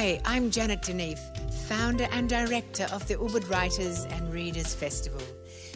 [0.00, 5.20] Hi, I'm Janet DeNeefe, founder and director of the Ubud Writers and Readers Festival.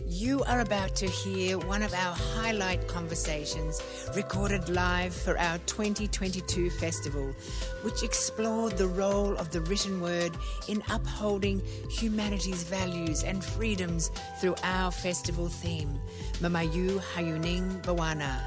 [0.07, 3.83] You are about to hear one of our highlight conversations
[4.17, 7.35] recorded live for our 2022 festival,
[7.83, 10.33] which explored the role of the written word
[10.69, 14.11] in upholding humanity's values and freedoms
[14.41, 16.01] through our festival theme,
[16.41, 18.41] Mamayu Hayuning Bawana,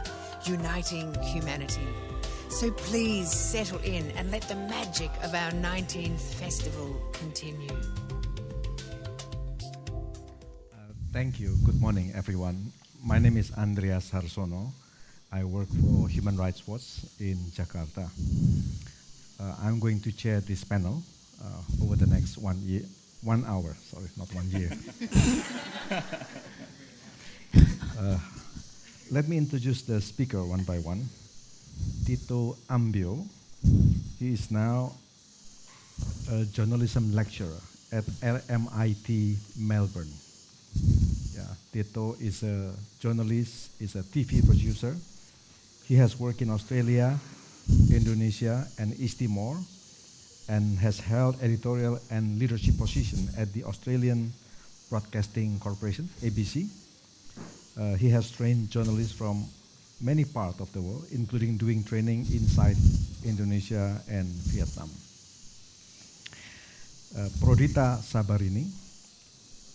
[0.47, 1.87] Uniting Humanity.
[2.57, 7.69] So please settle in and let the magic of our 19th festival continue.
[11.13, 11.53] Thank you.
[11.63, 12.73] Good morning, everyone.
[13.05, 14.71] My name is Andreas Harsono.
[15.31, 18.09] I work for Human Rights Watch in Jakarta.
[19.39, 21.03] Uh, I'm going to chair this panel
[21.37, 22.81] uh, over the next one year,
[23.21, 23.77] one hour.
[23.85, 24.73] Sorry, not one year.
[28.01, 28.17] uh,
[29.11, 31.05] let me introduce the speaker one by one.
[32.05, 33.25] Tito Ambyo.
[34.19, 34.93] He is now
[36.31, 37.59] a journalism lecturer
[37.91, 40.11] at RMIT Melbourne.
[41.35, 44.95] Yeah, Tito is a journalist, is a TV producer.
[45.85, 47.17] He has worked in Australia,
[47.91, 49.57] Indonesia, and East Timor,
[50.49, 54.33] and has held editorial and leadership position at the Australian
[54.89, 56.67] Broadcasting Corporation (ABC).
[57.77, 59.45] Uh, he has trained journalists from
[60.01, 62.77] many parts of the world, including doing training inside
[63.25, 64.89] Indonesia and Vietnam.
[67.17, 68.67] Uh, Prodita Sabarini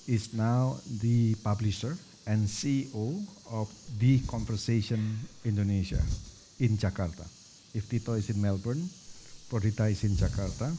[0.06, 3.18] is now the publisher and CEO
[3.50, 3.66] of
[3.98, 6.02] The Conversation Indonesia
[6.60, 7.26] in Jakarta.
[7.74, 8.86] If Tito is in Melbourne,
[9.50, 10.70] Prodita is in Jakarta.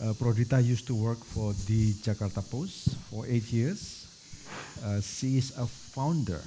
[0.00, 4.08] Uh, Prodita used to work for the Jakarta Post for eight years.
[4.80, 6.40] Uh, she is a founder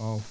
[0.00, 0.26] of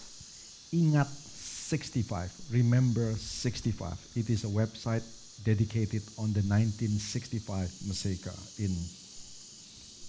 [0.72, 3.98] Ingat 65, Remember 65.
[4.16, 5.02] It is a website
[5.44, 7.42] dedicated on the 1965
[7.88, 8.70] massacre in,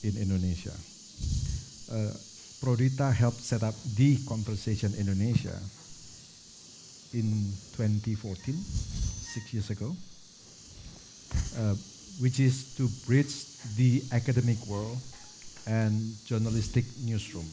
[0.05, 0.75] in Indonesia.
[1.89, 2.13] Uh,
[2.61, 5.57] Prodita helped set up the Conversation Indonesia
[7.15, 9.97] in 2014, six years ago,
[11.57, 11.75] uh,
[12.21, 13.33] which is to bridge
[13.77, 14.99] the academic world
[15.67, 17.49] and journalistic newsroom.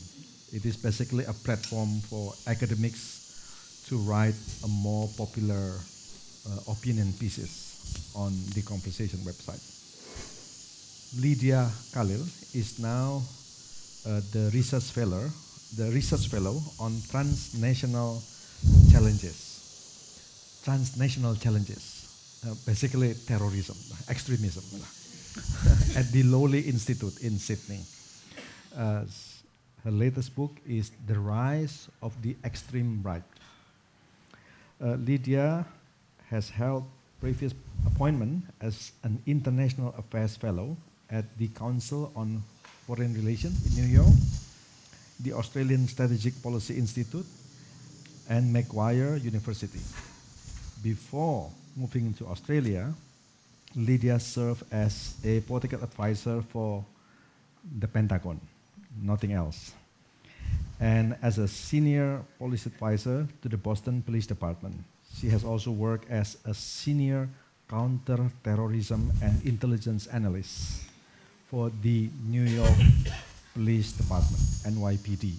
[0.54, 5.76] It is basically a platform for academics to write a more popular
[6.48, 9.64] uh, opinion pieces on the conversation website.
[11.22, 13.22] Lydia Khalil is now
[14.06, 15.30] uh, the research fellow,
[15.76, 18.22] the research fellow on transnational
[18.92, 20.62] challenges.
[20.64, 22.08] Transnational challenges,
[22.46, 23.76] uh, basically terrorism,
[24.10, 24.64] extremism,
[25.96, 27.84] at the Lowy Institute in Sydney.
[28.76, 29.04] Uh,
[29.88, 33.24] her latest book is The Rise of the Extreme Right.
[34.84, 35.64] Uh, Lydia
[36.28, 36.84] has held
[37.22, 37.56] previous
[37.86, 40.76] appointment as an international affairs fellow
[41.10, 42.44] at the Council on
[42.86, 44.12] Foreign Relations in New York,
[45.24, 47.26] the Australian Strategic Policy Institute,
[48.28, 49.80] and Macquarie University.
[50.84, 52.92] Before moving to Australia,
[53.74, 56.84] Lydia served as a political advisor for
[57.80, 58.42] the Pentagon,
[59.02, 59.72] nothing else,
[60.80, 64.76] and as a senior police advisor to the Boston Police Department.
[65.18, 67.30] She has also worked as a senior
[67.70, 70.84] counterterrorism and intelligence analyst
[71.50, 72.78] for the New York
[73.54, 75.34] Police Department, NYPD.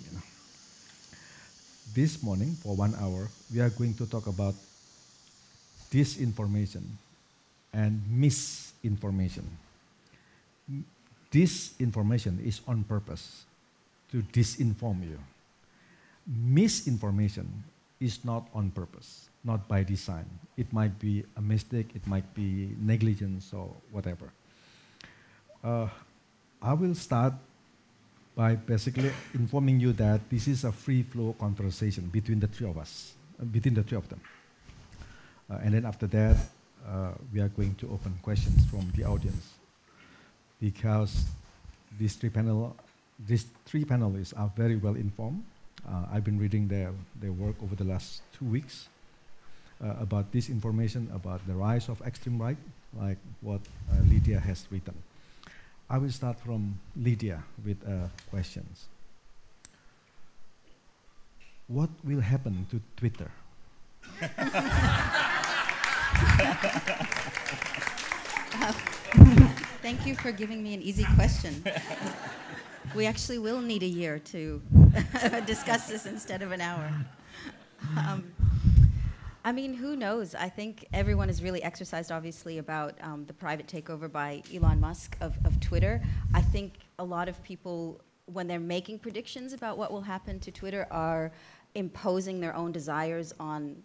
[1.94, 4.54] This morning, for one hour, we are going to talk about
[5.90, 6.82] disinformation
[7.72, 9.46] and misinformation.
[11.30, 13.44] Disinformation is on purpose
[14.10, 15.18] to disinform you.
[16.26, 17.64] Misinformation
[18.00, 20.26] is not on purpose, not by design.
[20.56, 24.30] It might be a mistake, it might be negligence or whatever.
[25.62, 25.88] Uh,
[26.62, 27.34] I will start
[28.34, 32.78] by basically informing you that this is a free flow conversation between the three of
[32.78, 34.20] us, uh, between the three of them.
[35.50, 36.36] Uh, and then after that,
[36.86, 39.54] uh, we are going to open questions from the audience
[40.60, 41.24] because
[41.98, 42.76] these three panel,
[43.26, 45.42] these three panelists are very well informed.
[45.88, 48.88] Uh, I've been reading their, their work over the last two weeks
[49.82, 52.56] uh, about this information about the rise of extreme right,
[52.98, 53.60] like what
[53.92, 54.94] uh, Lydia has written.
[55.90, 58.86] I will start from Lydia with uh, questions.
[61.68, 63.30] What will happen to Twitter?
[69.80, 71.64] Thank you for giving me an easy question.
[72.94, 74.62] we actually will need a year to
[75.46, 76.90] discuss this instead of an hour.
[77.96, 78.32] Um,
[79.44, 80.34] I mean, who knows?
[80.34, 85.16] I think everyone is really exercised, obviously, about um, the private takeover by Elon Musk
[85.20, 86.02] of, of Twitter.
[86.34, 90.50] I think a lot of people, when they're making predictions about what will happen to
[90.50, 91.32] Twitter, are
[91.74, 93.82] imposing their own desires on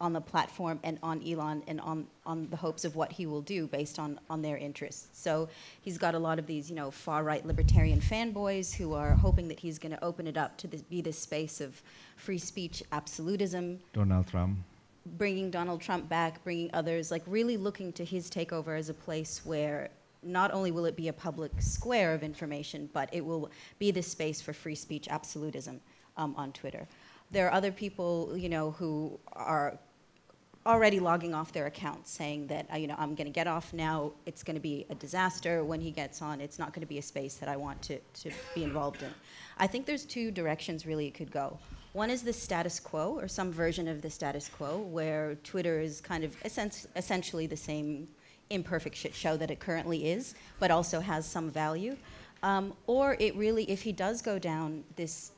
[0.00, 3.40] on the platform and on Elon and on, on the hopes of what he will
[3.40, 5.08] do based on, on their interests.
[5.12, 5.48] So
[5.82, 9.60] he's got a lot of these, you know, far-right libertarian fanboys who are hoping that
[9.60, 11.80] he's going to open it up to this, be this space of
[12.16, 13.80] free speech absolutism.
[13.92, 14.58] Donald Trump.
[15.06, 19.42] Bringing Donald Trump back, bringing others, like really looking to his takeover as a place
[19.44, 19.90] where
[20.22, 24.02] not only will it be a public square of information, but it will be the
[24.02, 25.80] space for free speech absolutism
[26.16, 26.88] um, on Twitter.
[27.34, 29.76] There are other people, you know, who are
[30.64, 33.72] already logging off their accounts, saying that, uh, you know, I'm going to get off
[33.72, 34.12] now.
[34.24, 36.40] It's going to be a disaster when he gets on.
[36.40, 39.12] It's not going to be a space that I want to, to be involved in.
[39.58, 41.58] I think there's two directions really it could go.
[41.92, 46.00] One is the status quo, or some version of the status quo, where Twitter is
[46.00, 48.06] kind of essentially the same
[48.50, 51.96] imperfect shit show that it currently is, but also has some value.
[52.44, 55.32] Um, or it really, if he does go down this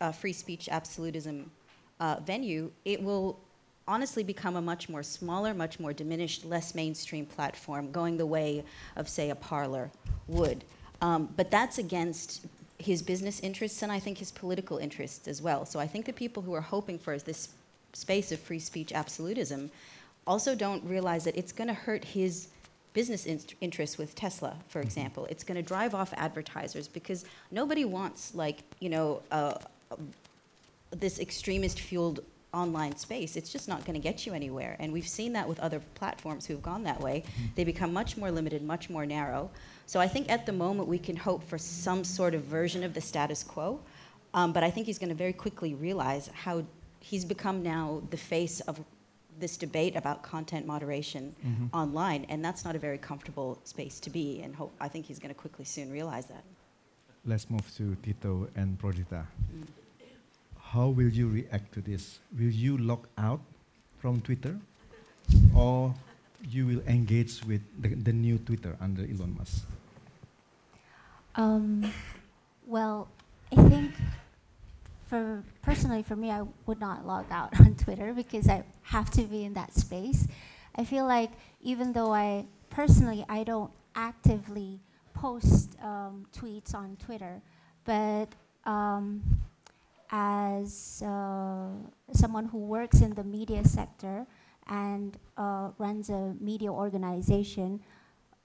[0.00, 1.50] uh, free speech absolutism
[2.00, 3.38] uh, venue, it will
[3.86, 8.64] honestly become a much more smaller, much more diminished, less mainstream platform, going the way
[8.96, 9.90] of, say, a Parler
[10.26, 10.64] would.
[11.00, 12.46] Um, but that's against
[12.78, 15.64] his business interests and I think his political interests as well.
[15.64, 17.50] So I think the people who are hoping for this
[17.92, 19.70] space of free speech absolutism
[20.26, 22.48] also don't realize that it's going to hurt his
[22.94, 24.86] business in- interests with Tesla, for mm-hmm.
[24.86, 25.26] example.
[25.28, 29.54] It's going to drive off advertisers because nobody wants, like, you know, uh,
[30.90, 32.20] this extremist fueled
[32.54, 34.76] online space, it's just not going to get you anywhere.
[34.78, 37.24] And we've seen that with other platforms who've gone that way.
[37.26, 37.46] Mm-hmm.
[37.56, 39.50] They become much more limited, much more narrow.
[39.86, 42.94] So I think at the moment we can hope for some sort of version of
[42.94, 43.80] the status quo.
[44.32, 46.64] Um, but I think he's going to very quickly realize how
[47.00, 48.80] he's become now the face of
[49.38, 51.76] this debate about content moderation mm-hmm.
[51.76, 54.40] online, and that's not a very comfortable space to be.
[54.42, 56.44] And hope, I think he's going to quickly soon realize that.
[57.26, 59.24] Let's move to Tito and Prodita.
[59.54, 59.66] Mm
[60.74, 62.18] how will you react to this?
[62.36, 63.40] Will you log out
[64.02, 64.58] from Twitter,
[65.54, 65.94] or
[66.50, 69.62] you will engage with the, the new Twitter under Elon Musk?
[71.36, 71.92] Um,
[72.66, 73.06] well,
[73.52, 73.94] I think
[75.14, 79.22] for personally for me, I would not log out on Twitter because I have to
[79.22, 80.26] be in that space.
[80.74, 81.30] I feel like
[81.62, 84.80] even though I personally I don't actively
[85.12, 87.40] post um, tweets on Twitter,
[87.84, 88.26] but
[88.64, 89.22] um,
[90.10, 91.68] as uh,
[92.12, 94.26] someone who works in the media sector
[94.66, 97.78] and uh, runs a media organization,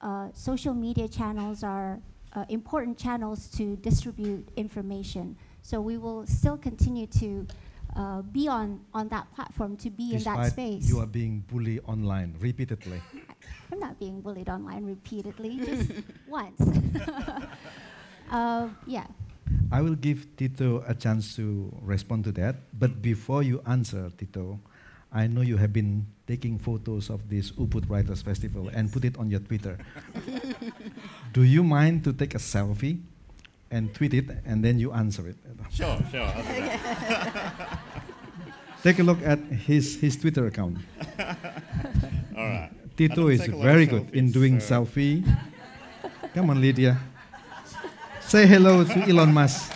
[0.01, 1.99] uh, social media channels are
[2.35, 5.35] uh, important channels to distribute information.
[5.69, 7.45] So we will still continue to
[7.95, 10.89] uh, be on, on that platform, to be Despite in that space.
[10.89, 12.99] You are being bullied online repeatedly.
[13.71, 15.91] I'm not being bullied online repeatedly, just
[16.27, 16.57] once.
[18.31, 19.07] Uh, yeah.
[19.71, 22.57] I will give Tito a chance to respond to that.
[22.77, 24.59] But before you answer, Tito,
[25.11, 28.75] I know you have been taking photos of this Ubud Writers Festival yes.
[28.75, 29.79] and put it on your Twitter.
[31.33, 33.01] Do you mind to take a selfie
[33.71, 35.37] and tweet it and then you answer it?
[35.71, 36.27] Sure, sure.
[38.83, 40.77] take a look at his, his Twitter account.
[42.37, 42.71] All right.
[42.97, 44.85] Tito is very good selfies, in doing so.
[44.85, 45.23] selfie.
[46.33, 46.97] Come on, Lydia.
[48.21, 49.71] Say hello to Elon Musk.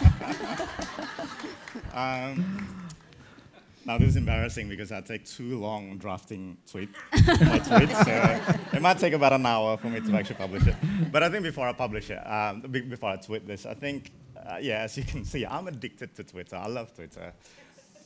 [1.94, 2.83] Um,
[3.86, 8.42] now this is embarrassing because I take too long drafting tweet my tweet, so
[8.74, 10.76] it might take about an hour for me to actually publish it.
[11.12, 14.58] But I think before I publish it, um, before I tweet this, I think, uh,
[14.62, 16.56] yeah, as you can see, I'm addicted to Twitter.
[16.56, 17.34] I love Twitter.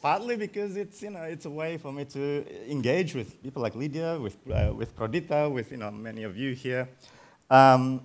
[0.01, 3.75] Partly because it's you know it's a way for me to engage with people like
[3.75, 6.87] Lydia, with uh, with Prodita, with you know many of you here.
[7.49, 8.01] Um,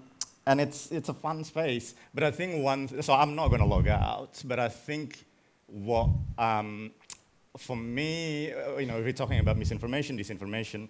[0.47, 1.95] and it's, it's a fun space.
[2.15, 5.25] But I think one, so I'm not going to log out, but I think
[5.67, 6.91] what, um,
[7.57, 10.89] for me, uh, you know, if we're talking about misinformation, disinformation,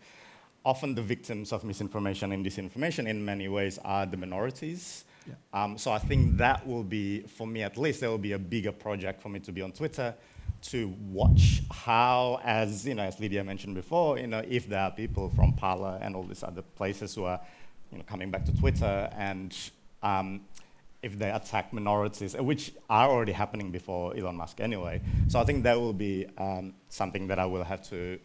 [0.64, 5.04] often the victims of misinformation and disinformation in many ways are the minorities.
[5.26, 5.34] Yeah.
[5.52, 8.38] Um, so I think that will be, for me at least, there will be a
[8.38, 10.14] bigger project for me to be on Twitter
[10.62, 14.90] to watch how, as you know, as Lydia mentioned before, you know, if there are
[14.90, 17.40] people from Parler and all these other places who are
[17.90, 19.56] you know, coming back to Twitter and
[20.02, 20.40] um,
[21.02, 25.02] if they attack minorities, which are already happening before Elon Musk anyway.
[25.28, 28.18] So I think that will be um, something that I will have to,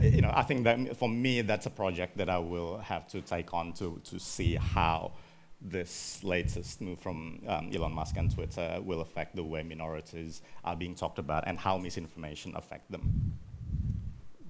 [0.00, 3.20] you know, I think that for me, that's a project that I will have to
[3.20, 5.12] take on to, to see how
[5.60, 10.76] this latest move from um, Elon Musk and Twitter will affect the way minorities are
[10.76, 13.38] being talked about and how misinformation affect them.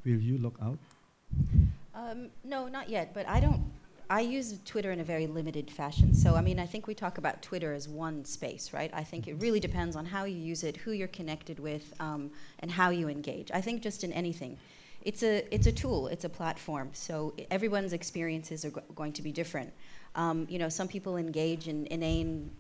[0.05, 0.79] Will you log out?
[1.95, 3.73] Um, no, not yet, but I don't.
[4.11, 6.15] I use Twitter in a very limited fashion.
[6.15, 8.91] So, I mean, I think we talk about Twitter as one space, right?
[8.93, 12.31] I think it really depends on how you use it, who you're connected with, um,
[12.59, 13.51] and how you engage.
[13.53, 14.59] I think just in anything,
[15.03, 16.91] it's a it's a tool, it's a platform.
[16.93, 19.73] So everyone's experiences are go- going to be different.
[20.15, 22.51] Um, you know, some people engage in inane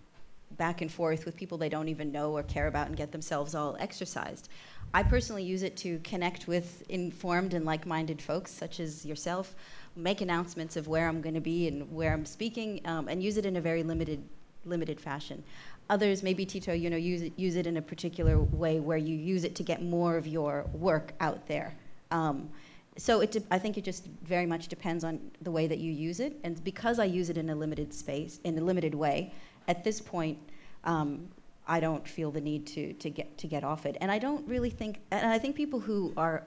[0.56, 3.54] back and forth with people they don't even know or care about and get themselves
[3.54, 4.48] all exercised.
[4.92, 9.54] I personally use it to connect with informed and like minded folks, such as yourself,
[9.96, 13.36] make announcements of where I'm going to be and where I'm speaking, um, and use
[13.36, 14.22] it in a very limited,
[14.64, 15.42] limited fashion.
[15.90, 19.14] Others, maybe Tito, you know, use it, use it in a particular way where you
[19.14, 21.74] use it to get more of your work out there.
[22.10, 22.48] Um,
[22.96, 25.92] so it de- I think it just very much depends on the way that you
[25.92, 29.32] use it, and because I use it in a limited space, in a limited way,
[29.68, 30.38] at this point,
[30.84, 31.28] um,
[31.66, 33.96] I don't feel the need to, to get to get off it.
[34.00, 36.44] And I don't really think, and I think people who are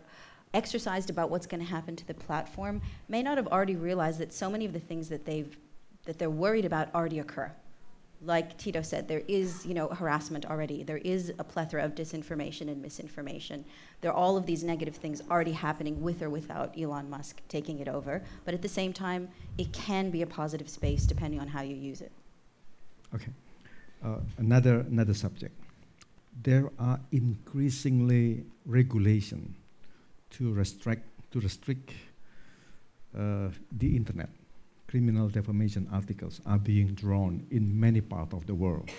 [0.53, 4.33] exercised about what's going to happen to the platform may not have already realized that
[4.33, 5.57] so many of the things that they've
[6.05, 7.51] that they're worried about already occur.
[8.21, 10.83] Like Tito said, there is you know harassment already.
[10.83, 13.63] There is a plethora of disinformation and misinformation.
[14.01, 17.79] There are all of these negative things already happening with or without Elon Musk taking
[17.79, 18.23] it over.
[18.45, 21.75] But at the same time, it can be a positive space depending on how you
[21.75, 22.11] use it.
[23.13, 23.31] Okay.
[24.03, 25.55] Uh, another another subject.
[26.41, 29.55] There are increasingly regulation
[30.31, 31.91] to restrict to restrict
[33.17, 34.29] uh, the internet.
[34.87, 38.89] Criminal defamation articles are being drawn in many parts of the world.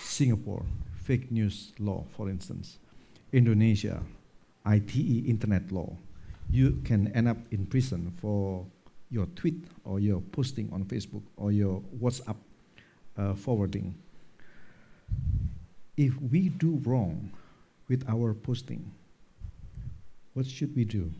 [0.00, 2.78] Singapore, fake news law, for instance.
[3.32, 4.02] Indonesia,
[4.64, 5.94] ITE internet law.
[6.50, 8.64] You can end up in prison for
[9.10, 12.36] your tweet or your posting on Facebook or your WhatsApp
[13.16, 13.94] uh, forwarding.
[15.96, 17.30] If we do wrong
[17.88, 18.92] with our posting,
[20.38, 21.10] what should we do?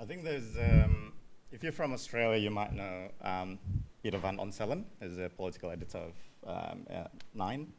[0.00, 1.12] I think there's, um,
[1.52, 3.58] if you're from Australia, you might know um,
[4.02, 6.14] Peter Van Onselen is a political editor of
[6.46, 7.70] um, uh, Nine.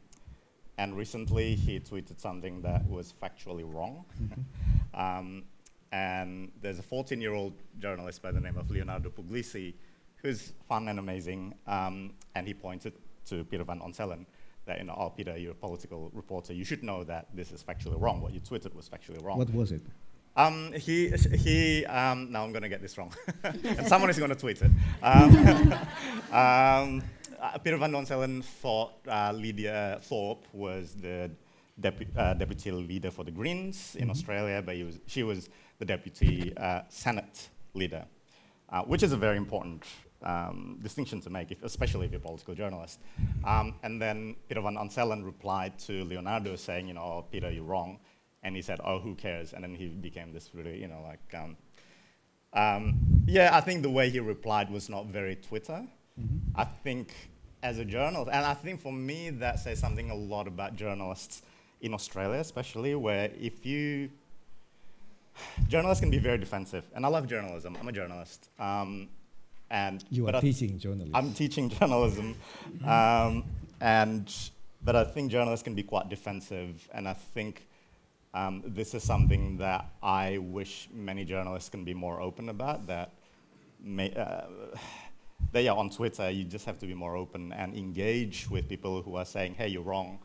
[0.78, 4.04] And recently he tweeted something that was factually wrong.
[4.94, 5.42] um,
[5.90, 9.74] and there's a 14 year old journalist by the name of Leonardo Puglisi
[10.22, 11.52] who's fun and amazing.
[11.66, 12.92] Um, and he pointed
[13.24, 14.24] to Peter Van Onselen
[14.66, 16.52] that, you know, oh, Peter, you're a political reporter.
[16.52, 18.20] You should know that this is factually wrong.
[18.20, 19.38] What you tweeted was factually wrong.
[19.38, 19.82] What was it?
[20.36, 23.12] Um, he, he um, now I'm going to get this wrong.
[23.44, 24.70] and someone is going to tweet it.
[25.02, 25.72] Um,
[26.32, 27.02] um,
[27.40, 31.30] uh, Peter Van Onselen thought uh, Lydia Thorpe was the
[31.80, 34.10] depu- uh, deputy leader for the Greens in Mhm.
[34.10, 38.04] Australia, but he was, she was the deputy uh, Senate leader,
[38.70, 39.84] uh, which is a very important
[40.22, 43.00] um, distinction to make, if, especially if you're a political journalist.
[43.44, 47.64] Um, and then Peter Van Onselen replied to Leonardo saying, you know, oh, Peter, you're
[47.64, 47.98] wrong.
[48.42, 49.52] And he said, oh, who cares?
[49.52, 51.56] And then he became this really, you know, like, um,
[52.52, 55.86] um, yeah, I think the way he replied was not very Twitter.
[56.18, 56.40] Mhm.
[56.54, 57.12] I think
[57.62, 61.42] as a journalist, and I think for me that says something a lot about journalists
[61.80, 64.10] in Australia, especially, where if you
[65.68, 67.76] journalists can be very defensive, and I love journalism.
[67.78, 69.08] I'm a journalist, um,
[69.70, 71.14] and You are teaching journalism.
[71.14, 72.34] I'm teaching journalism,
[72.84, 73.44] um,
[73.80, 74.32] and
[74.82, 77.66] but I think journalists can be quite defensive, and I think
[78.34, 82.86] um, this is something that I wish many journalists can be more open about.
[82.86, 83.12] That,
[83.82, 84.42] may, uh,
[85.52, 89.02] that yeah, on Twitter you just have to be more open and engage with people
[89.02, 90.18] who are saying, "Hey, you're wrong."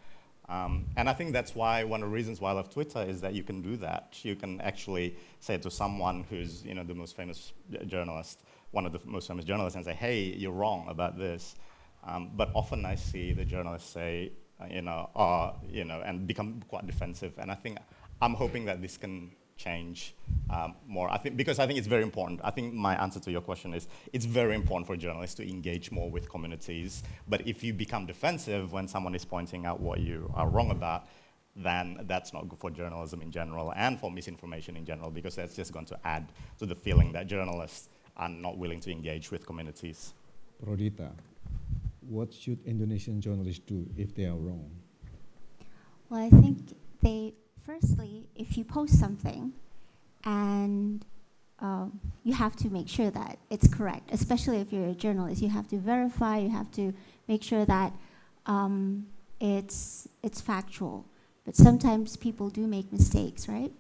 [0.50, 3.22] Um, and I think that's why one of the reasons why I love Twitter is
[3.22, 4.20] that you can do that.
[4.24, 7.54] You can actually say to someone who's you know the most famous
[7.88, 11.56] journalist, one of the most famous journalists, and say, "Hey, you're wrong about this."
[12.04, 16.28] Um, but often I see the journalists say, uh, you know, uh, you know, and
[16.28, 17.34] become quite defensive.
[17.38, 17.78] And I think
[18.22, 20.16] I'm hoping that this can change
[20.50, 21.10] um, more.
[21.12, 22.42] I think because I think it's very important.
[22.44, 25.92] I think my answer to your question is it's very important for journalists to engage
[25.92, 27.04] more with communities.
[27.28, 31.08] But if you become defensive when someone is pointing out what you are wrong about,
[31.56, 35.56] then that's not good for journalism in general and for misinformation in general because that's
[35.56, 39.46] just going to add to the feeling that journalists are not willing to engage with
[39.46, 40.14] communities.
[40.64, 41.12] Prodita,
[42.02, 44.70] what should Indonesian journalists do if they are wrong?
[46.10, 47.34] Well, I think they,
[47.66, 49.54] firstly, if you post something
[50.26, 51.06] and
[51.60, 55.50] um, you have to make sure that it's correct, especially if you're a journalist, you
[55.50, 56.94] have to verify, you have to
[57.28, 57.94] make sure that
[58.46, 59.08] um,
[59.40, 61.06] it's, it's factual.
[61.46, 63.72] But sometimes people do make mistakes, right?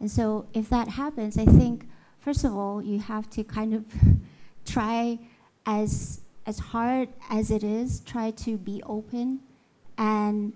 [0.00, 1.88] And so if that happens, I think,
[2.26, 3.84] first of all, you have to kind of
[4.66, 5.16] try
[5.64, 9.38] as, as hard as it is, try to be open
[9.96, 10.52] and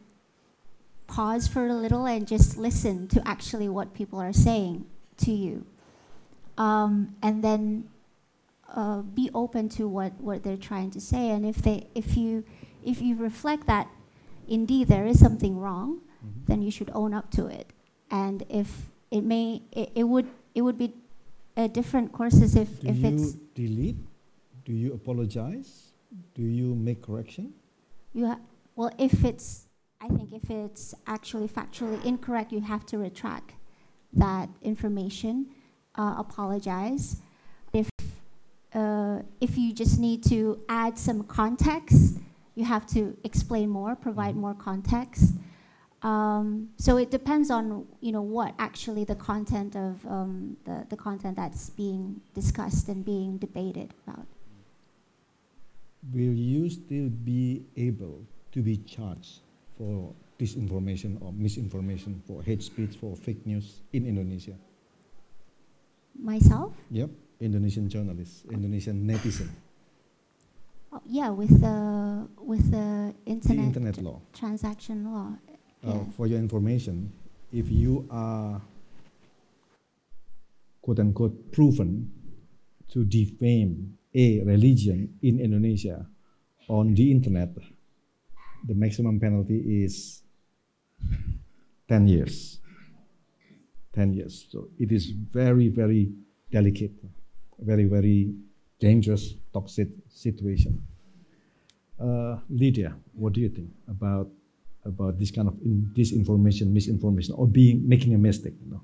[1.07, 4.85] pause for a little and just listen to actually what people are saying
[5.17, 5.65] to you.
[6.59, 7.89] Um, and then
[8.75, 11.31] uh, be open to what, what they're trying to say.
[11.31, 12.43] And if, they, if, you,
[12.85, 13.87] if you reflect that
[14.49, 16.47] indeed there is something wrong, Mhm.
[16.49, 17.73] then you should own up to it.
[18.11, 20.93] And if it may, it, it would, it would be
[21.65, 23.97] a different courses if, Do if you it's, delete?
[24.65, 25.93] Do you apologize?
[26.35, 27.53] Do you make correction?
[28.13, 28.41] you ha-
[28.77, 29.67] well, if it's,
[30.01, 33.53] I think if it's actually factually incorrect, you have to retract
[34.15, 35.47] that information,
[35.97, 37.21] uh, apologize.
[37.73, 37.89] If,
[38.75, 42.19] uh, if you just need to add some context,
[42.55, 45.35] you have to explain more, provide more context.
[46.03, 50.97] Um, so it depends on you know what actually the content of um, the, the
[50.97, 54.25] content that's being discussed and being debated about.
[56.15, 59.41] Will you still be able to be charged
[59.77, 64.57] for disinformation or misinformation, for hate speech, for fake news in Indonesia?
[66.19, 69.49] Myself, Yep, Indonesian journalists, Indonesian netizen,
[70.93, 74.21] oh, yeah, with the with the internet, the internet, internet law.
[74.33, 75.37] transaction law.
[75.83, 76.05] Uh, Yeah.
[76.17, 77.11] for your information,
[77.53, 78.61] if you are
[80.83, 82.11] quote unquote proven
[82.89, 86.07] to defame a religion in Indonesia
[86.69, 87.57] on the internet,
[88.67, 90.23] the maximum penalty is
[91.89, 92.61] 10 years.
[93.95, 94.47] 10 years.
[94.51, 96.13] So it is very, very
[96.51, 96.93] delicate,
[97.59, 98.35] very, very
[98.79, 100.83] dangerous, toxic situation.
[101.99, 104.29] Uh, Lydia, what do you think about
[104.85, 108.55] about this kind of in, disinformation, misinformation, or being making a mistake?
[108.65, 108.81] You know?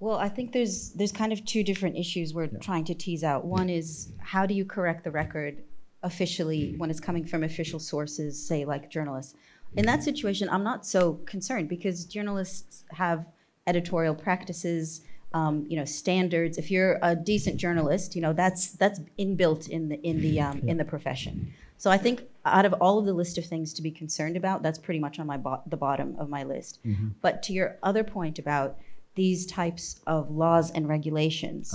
[0.00, 2.58] Well, I think there's there's kind of two different issues we're Yeah.
[2.60, 3.44] trying to tease out.
[3.44, 5.62] One is how do you correct the record
[6.02, 9.34] officially when it's coming from official sources, say like journalists.
[9.76, 13.26] In that situation, I'm not so concerned because journalists have
[13.66, 15.02] editorial practices,
[15.34, 16.56] um, you know, standards.
[16.56, 20.60] If you're a decent journalist, you know that's that's inbuilt in the in the um,
[20.66, 21.52] in the profession.
[21.76, 22.22] So I think
[22.54, 25.18] out of all of the list of things to be concerned about, that's pretty much
[25.18, 26.78] on my bo- the bottom of my list.
[27.20, 28.76] But to your other point about
[29.14, 31.74] these types of laws and regulations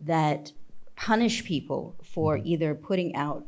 [0.00, 0.52] that
[0.96, 3.46] punish people for either putting out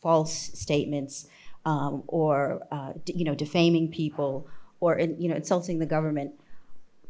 [0.00, 1.26] false statements
[1.64, 4.46] um, or uh, d- you know defaming people
[4.80, 6.32] or you know insulting the government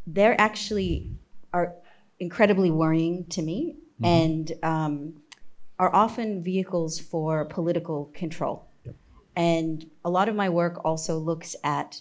[0.07, 1.11] they're actually
[1.53, 1.75] are
[2.21, 5.15] incredibly worrying to me and um,
[5.79, 8.64] are often vehicles for political control
[9.37, 12.01] and a lot of my work also looks at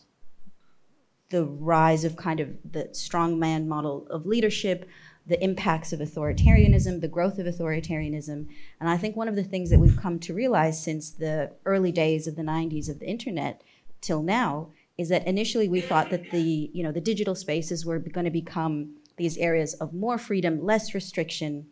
[1.30, 4.88] the rise of kind of the strongman model of leadership,
[5.26, 8.48] the impacts of authoritarianism, the growth of authoritarianism.
[8.80, 11.92] And I think one of the things that we've come to realize since the early
[11.92, 13.64] days of the 90s of the internet
[14.02, 18.00] till now is that initially we thought that the, you know, the digital spaces were
[18.00, 21.66] going to become these areas of more freedom, less restriction.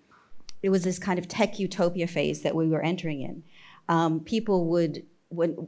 [0.63, 3.43] It was this kind of tech utopia phase that we were entering in.
[3.89, 5.67] Um, people would, when,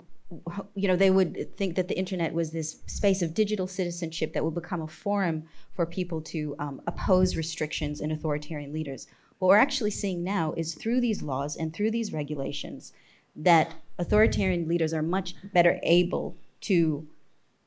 [0.75, 4.43] you know, they would think that the internet was this space of digital citizenship that
[4.43, 5.43] would become a forum
[5.75, 9.07] for people to um, oppose restrictions and authoritarian leaders.
[9.39, 12.93] What we're actually seeing now is through these laws and through these regulations
[13.35, 17.07] that authoritarian leaders are much better able to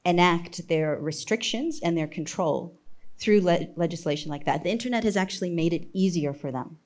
[0.05, 2.73] enact their restrictions and their control
[3.19, 4.63] through le- legislation like that.
[4.63, 6.79] The internet has actually made it easier for them.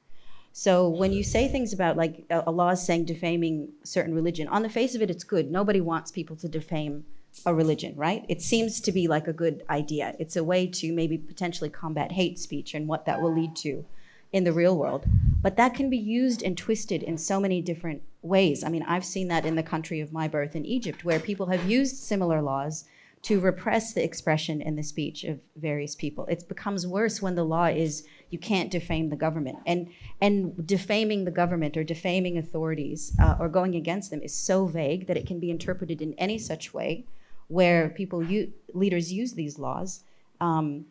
[0.52, 4.48] So when you say things about like a, a law is saying defaming certain religion,
[4.48, 5.50] on the face of it, it's good.
[5.50, 7.04] Nobody wants people to defame
[7.46, 8.24] a religion, right?
[8.28, 10.16] It seems to be like a good idea.
[10.18, 13.84] It's a way to maybe potentially combat hate speech and what that will lead to
[14.32, 15.06] in the real world.
[15.42, 18.62] But that can be used and twisted in so many different ways.
[18.62, 21.46] I mean, I've seen that in the country of my birth in Egypt, where people
[21.46, 22.84] have used similar laws
[23.22, 26.24] to repress the expression and the speech of various people.
[26.26, 29.88] It becomes worse when the law is you can't defame the government, and
[30.20, 35.06] and defaming the government or defaming authorities uh, or going against them is so vague
[35.06, 37.04] that it can be interpreted in any such way,
[37.48, 40.04] where people u- leaders use these laws
[40.40, 40.86] um,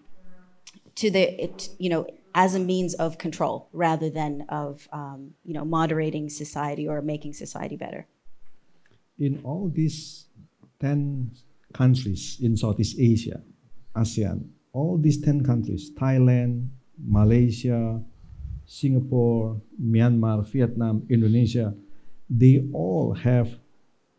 [0.95, 5.53] to the it, you know as a means of control rather than of um, you
[5.53, 8.05] know moderating society or making society better.
[9.17, 10.27] In all these
[10.79, 11.31] 10
[11.73, 13.41] countries in Southeast Asia,
[13.95, 18.01] ASEAN, all these 10 countries, Thailand, Malaysia,
[18.65, 21.73] Singapore, Myanmar, Vietnam, Indonesia,
[22.29, 23.49] they all have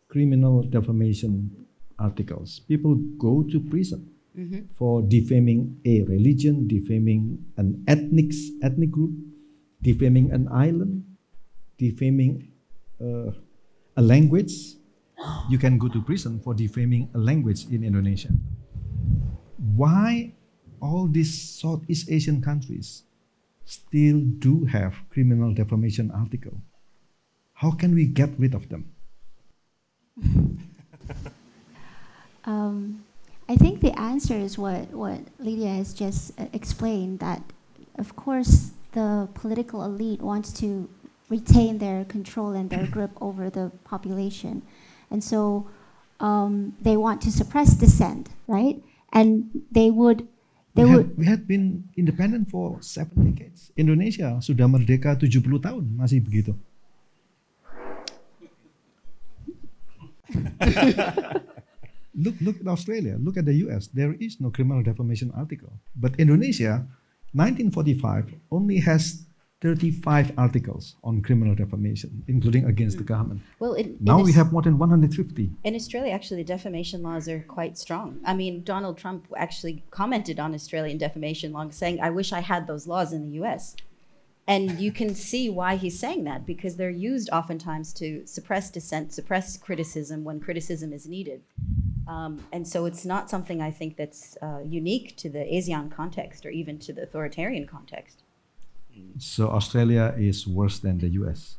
[0.09, 1.49] criminal defamation
[1.97, 2.59] articles.
[2.67, 4.11] People go to prison
[4.75, 8.31] for defaming a religion, defaming an ethnic
[8.63, 9.11] ethnic group,
[9.81, 11.03] defaming an island,
[11.77, 12.47] defaming
[12.99, 13.31] uh,
[13.97, 14.53] a language,
[15.49, 18.29] you can go to prison for defaming a language in Indonesia.
[19.75, 20.33] Why
[20.81, 23.03] all these Southeast Asian countries
[23.65, 26.57] still do have criminal defamation article?
[27.53, 28.89] How can we get rid of them?
[32.45, 33.03] Um,
[33.47, 37.41] I think the answer is what, what Lydia has just uh, explained that,
[37.97, 40.89] of course, the political elite wants to
[41.29, 44.63] retain their control and their grip over the population.
[45.11, 45.67] And so
[46.19, 48.81] um, they want to suppress dissent, right?
[49.11, 50.27] And they would,
[50.73, 53.71] they we, would, had, we had been independent for seven decades.
[53.75, 56.55] Indonesia sudah merdeka 70 tahun, masih begitu.
[62.15, 63.87] look, look at Australia, look at the US.
[63.91, 65.75] There is no criminal defamation article.
[65.99, 66.87] But Indonesia,
[67.35, 69.27] 1945, only has
[69.61, 73.41] 35 articles on criminal defamation, including against the government.
[73.59, 75.51] Well, in, Now in we have more than 150.
[75.63, 78.19] In Australia, actually, the defamation laws are quite strong.
[78.25, 82.65] I mean, Donald Trump actually commented on Australian defamation laws, saying, I wish I had
[82.65, 83.75] those laws in the US.
[84.47, 89.13] And you can see why he's saying that, because they're used oftentimes to suppress dissent,
[89.13, 91.43] suppress criticism when criticism is needed.
[92.07, 96.45] Um, and so it's not something I think that's uh, unique to the ASEAN context
[96.47, 98.20] or even to the authoritarian context.
[99.17, 101.57] So Australia is worse than the US.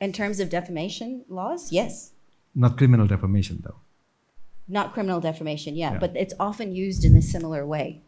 [0.00, 2.12] In terms of defamation laws, yes.
[2.54, 3.76] Not criminal defamation, though.
[4.68, 5.98] Not criminal defamation, yeah, Yeah.
[5.98, 8.02] but it's often used in a similar way.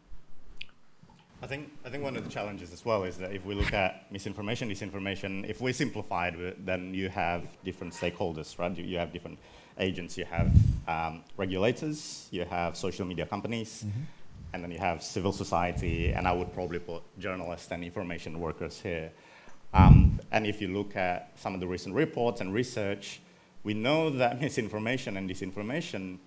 [1.41, 3.71] I think, I think one of the challenges as well is that if we look
[3.73, 8.75] at misinformation, disinformation, if we simplify it, then you have different stakeholders, right?
[8.75, 9.37] You, you have different
[9.77, 10.17] agents.
[10.17, 10.51] You have
[10.87, 13.85] um, regulators, you have social media companies,
[14.55, 18.79] and then you have civil society, and I would probably put journalists and information workers
[18.79, 19.11] here.
[19.73, 23.19] Um, and if you look at some of the recent reports and research,
[23.65, 26.19] we know that misinformation and disinformation,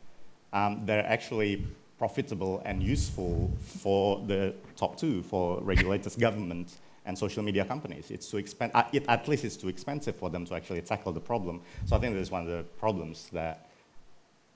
[0.53, 1.67] um, they're actually
[1.99, 8.11] profitable and useful for the top two, for regulators, government, and social media companies.
[8.11, 11.13] It's too expen- uh, it, at least it's too expensive for them to actually tackle
[11.13, 11.63] the problem.
[11.87, 13.71] So I think that's one of the problems that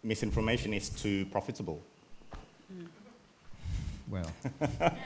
[0.03, 1.81] misinformation is too profitable.
[4.13, 4.29] Well,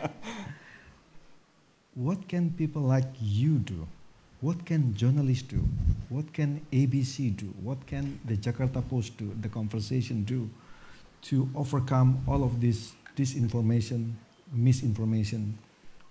[1.95, 3.87] what can people like you do?
[4.41, 5.63] What can journalists do?
[6.09, 7.55] What can ABC do?
[7.63, 9.31] What can the Jakarta Post do?
[9.41, 10.51] The conversation do
[11.31, 14.11] to overcome all of this disinformation,
[14.53, 15.57] misinformation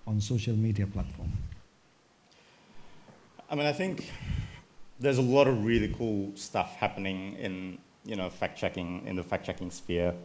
[0.08, 1.34] on social media platform?
[3.50, 4.10] I mean, I think
[5.02, 9.24] there's a lot of really cool stuff happening in, you know, fact checking in the
[9.24, 10.16] fact checking sphere,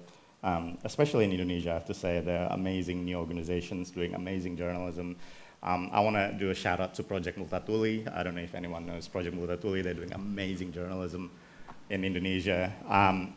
[0.43, 1.71] um, especially in Indonesia.
[1.71, 5.17] I have to say there are amazing new organizations doing amazing journalism.
[5.63, 8.11] Um, I want to do a shout out to Project Multatuli.
[8.15, 9.83] I don't know if anyone knows Project Multatuli.
[9.83, 11.31] They're doing amazing journalism
[11.91, 12.73] in Indonesia.
[12.89, 13.35] Um,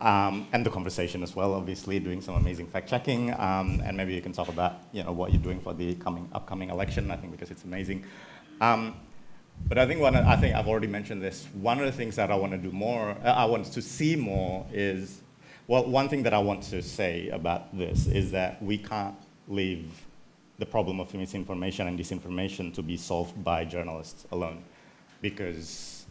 [0.00, 3.32] um, and the conversation as well, obviously, doing some amazing fact checking.
[3.32, 6.28] Um, and maybe you can talk about you know, what you're doing for the coming,
[6.32, 8.04] upcoming election, I think, because it's amazing.
[8.60, 8.94] Um,
[9.68, 11.46] but I think one, I think I've already mentioned this.
[11.54, 14.16] One of the things that I want to do more, uh, I want to see
[14.16, 15.22] more is,
[15.68, 19.16] well, one thing that I want to say about this is that we can't
[19.48, 20.04] leave
[20.58, 24.62] the problem of misinformation and disinformation to be solved by journalists alone,
[25.20, 26.06] because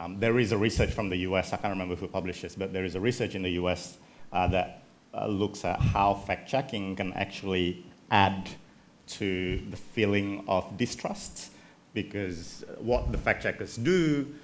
[0.00, 2.72] um, there is a research from the US, I can't remember who published this, but
[2.72, 3.98] there is a research in the US
[4.32, 8.48] uh, that uh, looks at how fact checking can actually add
[9.06, 11.50] to the feeling of distrust.
[11.92, 14.34] Because what the fact checkers do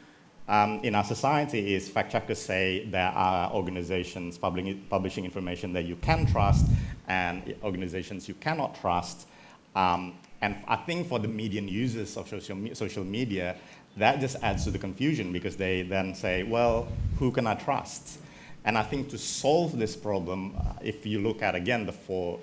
[0.51, 5.95] um, in our society is fact checkers say there are organizations publishing, information that you
[5.97, 6.67] can trust
[7.07, 9.29] and organizations you cannot trust.
[9.77, 13.57] Um, and I think for the median users of social, me- social media,
[13.97, 16.89] that just adds to the confusion because they then say, well,
[17.21, 18.19] who can I trust?
[18.65, 22.41] And I think to solve this problem, uh, if you look at again the four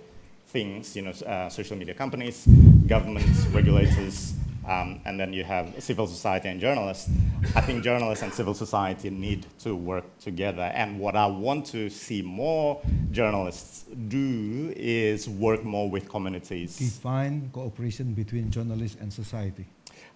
[0.47, 2.45] things, you know, uh, social media companies,
[2.87, 4.33] governments, regulators,
[4.67, 7.09] um, and then you have civil society and journalists.
[7.55, 10.71] I think journalists and civil society need to work together.
[10.73, 16.77] And what I want to see more journalists do is work more with communities.
[16.77, 19.65] Define cooperation between journalists and society.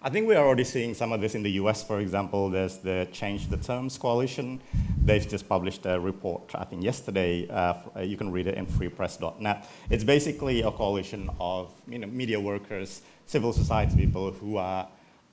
[0.04, 2.50] I think we're already seeing some of this in the US, for example.
[2.50, 4.60] There's the Change the Terms Coalition.
[5.04, 7.46] They've just published a report, I think yesterday.
[7.48, 9.68] Uh, uh, you can read it in freepress.net.
[9.90, 14.88] It's basically a coalition of you know, media workers, civil society people who are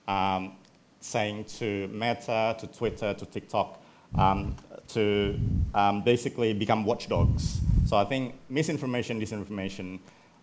[0.07, 0.53] um,
[0.99, 3.81] saying to Meta, to Twitter, to TikTok,
[4.15, 4.55] um,
[4.89, 5.39] to
[5.73, 7.59] um, basically become watchdogs.
[7.85, 9.99] So I think misinformation, disinformation,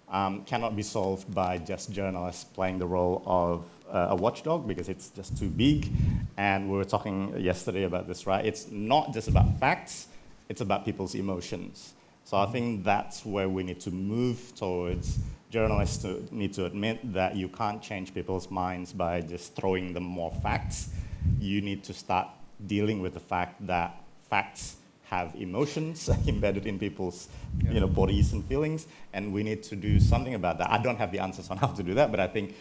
[0.08, 4.88] um, cannot be solved by just journalists playing the role of uh, a watchdog because
[4.88, 5.90] it's just too big.
[6.36, 8.44] And we were talking yesterday about this, right?
[8.44, 10.08] It's not just about facts,
[10.48, 11.94] it's about people's emotions.
[12.24, 15.18] So I think that's where we need to move towards.
[15.50, 20.02] Journalists to, need to admit that you can't change people's minds by just throwing them
[20.02, 20.90] more facts.
[21.38, 22.28] You need to start
[22.66, 27.28] dealing with the fact that facts have emotions embedded in people's
[27.62, 27.72] yeah.
[27.72, 30.70] you know, bodies and feelings, and we need to do something about that.
[30.70, 32.56] I don't have the answers on how to do that, but I think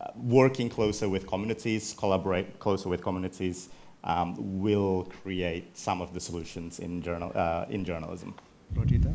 [0.00, 3.68] uh, working closer with communities, collaborate closer with communities,
[4.04, 8.34] um, will create some of the solutions in, journal, uh, in journalism.
[8.74, 9.14] Prodita?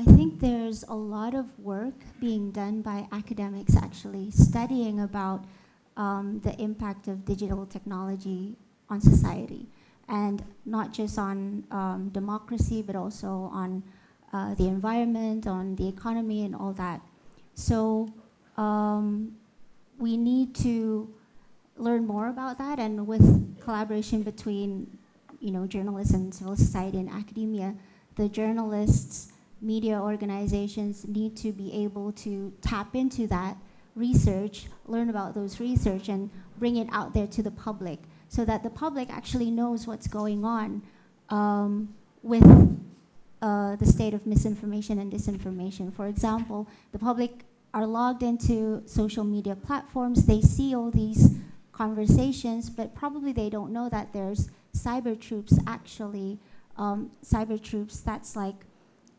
[0.00, 5.44] I think there's a lot of work being done by academics actually studying about
[5.96, 8.54] um, the impact of digital technology
[8.88, 9.66] on society
[10.08, 13.82] and not just on um, democracy, but also on
[14.32, 17.00] uh, the environment, on the economy, and all that.
[17.54, 18.08] So
[18.56, 19.36] um,
[19.98, 21.12] we need to
[21.76, 24.96] learn more about that, and with collaboration between,
[25.40, 27.74] you know, journalists and civil society and academia,
[28.14, 33.56] the journalists, media organizations need to be able to tap into that
[33.94, 38.62] research, learn about those research, and bring it out there to the public so that
[38.62, 40.82] the public actually knows what's going on
[41.30, 42.44] um, with
[43.42, 45.92] uh, the state of misinformation and disinformation.
[45.92, 47.44] For example, the public
[47.74, 51.36] are logged into social media platforms, they see all these
[51.72, 56.38] conversations, but probably they don't know that there's cyber troops actually,
[56.76, 58.54] um, cyber troops that's like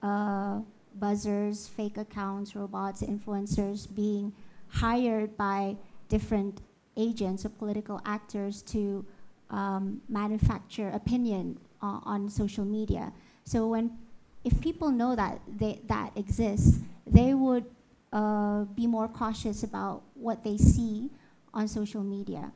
[0.01, 0.59] uh,
[0.95, 4.33] buzzers, fake accounts, robots, influencers being
[4.67, 5.75] hired by
[6.07, 6.61] different
[6.97, 9.05] agents or political actors to
[9.49, 13.11] um, manufacture opinion on social media.
[13.45, 13.97] So when,
[14.43, 17.65] if people know that they, that exists, they would
[18.11, 21.09] uh, be more cautious about what they see
[21.53, 22.51] on social media.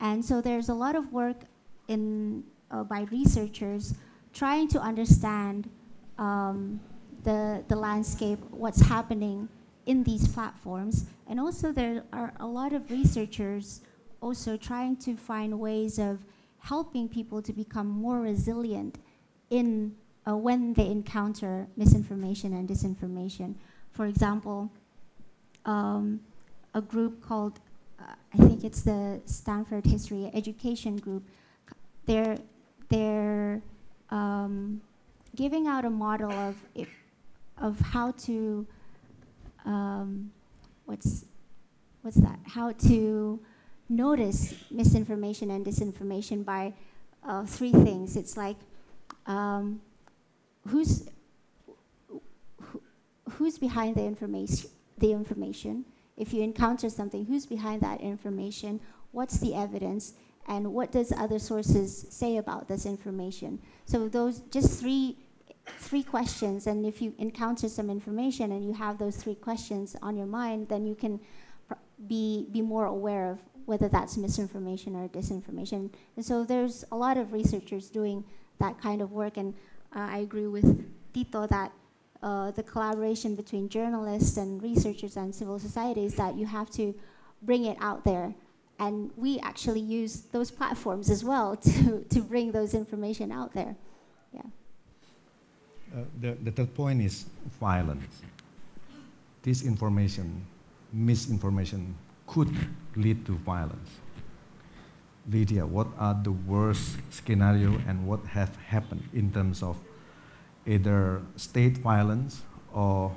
[0.00, 1.36] And so there's a lot of work
[1.88, 3.94] in, uh, by researchers
[4.32, 5.70] trying to understand
[6.18, 6.80] um,
[7.24, 9.48] the, the landscape, what's happening
[9.86, 11.06] in these platforms.
[11.28, 13.80] And also there are a lot of researchers
[14.20, 16.18] also trying to find ways of
[16.58, 18.98] helping people to become more resilient
[19.50, 19.94] in
[20.28, 23.54] uh, when they encounter misinformation and disinformation.
[23.92, 24.72] For example,
[25.64, 26.20] um,
[26.74, 27.60] a group called,
[28.00, 31.22] uh, I think it's the Stanford History Education Group,
[32.06, 32.38] they're,
[32.88, 33.62] they're
[34.10, 34.80] um,
[35.36, 36.56] giving out a model of,
[37.58, 38.66] of how to
[39.64, 40.30] um,
[40.86, 41.26] what's
[42.02, 42.38] what's that?
[42.46, 43.40] How to
[43.88, 46.72] notice misinformation and disinformation by
[47.26, 48.16] uh, three things.
[48.16, 48.56] It's like
[49.26, 49.80] um,
[50.68, 51.08] who's
[52.60, 52.82] who,
[53.30, 54.70] who's behind the information.
[54.98, 55.84] The information.
[56.16, 58.80] If you encounter something, who's behind that information?
[59.12, 60.14] What's the evidence?
[60.48, 63.58] And what does other sources say about this information?
[63.84, 65.16] So those just three
[65.66, 70.16] three questions, and if you encounter some information and you have those three questions on
[70.16, 71.20] your mind, then you can
[72.06, 75.90] be, be more aware of whether that's misinformation or disinformation.
[76.16, 78.24] And so there's a lot of researchers doing
[78.60, 79.54] that kind of work, and
[79.94, 81.72] uh, I agree with Tito that
[82.22, 86.94] uh, the collaboration between journalists and researchers and civil society is that you have to
[87.42, 88.34] bring it out there.
[88.78, 93.76] And we actually use those platforms as well to, to bring those information out there.
[94.32, 94.42] Yeah.
[95.96, 97.24] Uh, the, the third point is
[97.58, 98.22] violence.
[99.42, 100.40] Disinformation,
[100.92, 101.94] misinformation
[102.26, 102.54] could
[102.96, 103.90] lead to violence.
[105.30, 109.78] Lydia, what are the worst scenario and what have happened in terms of
[110.66, 112.42] either state violence
[112.74, 113.16] or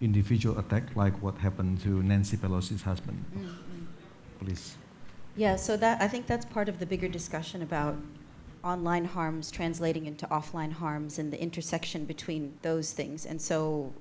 [0.00, 3.24] individual attack like what happened to Nancy Pelosi's husband?
[3.36, 3.84] Mm-hmm.
[4.44, 4.76] Please.
[5.36, 7.96] Yeah, so that I think that's part of the bigger discussion about
[8.64, 13.26] online harms translating into offline harms and the intersection between those things.
[13.26, 13.92] And so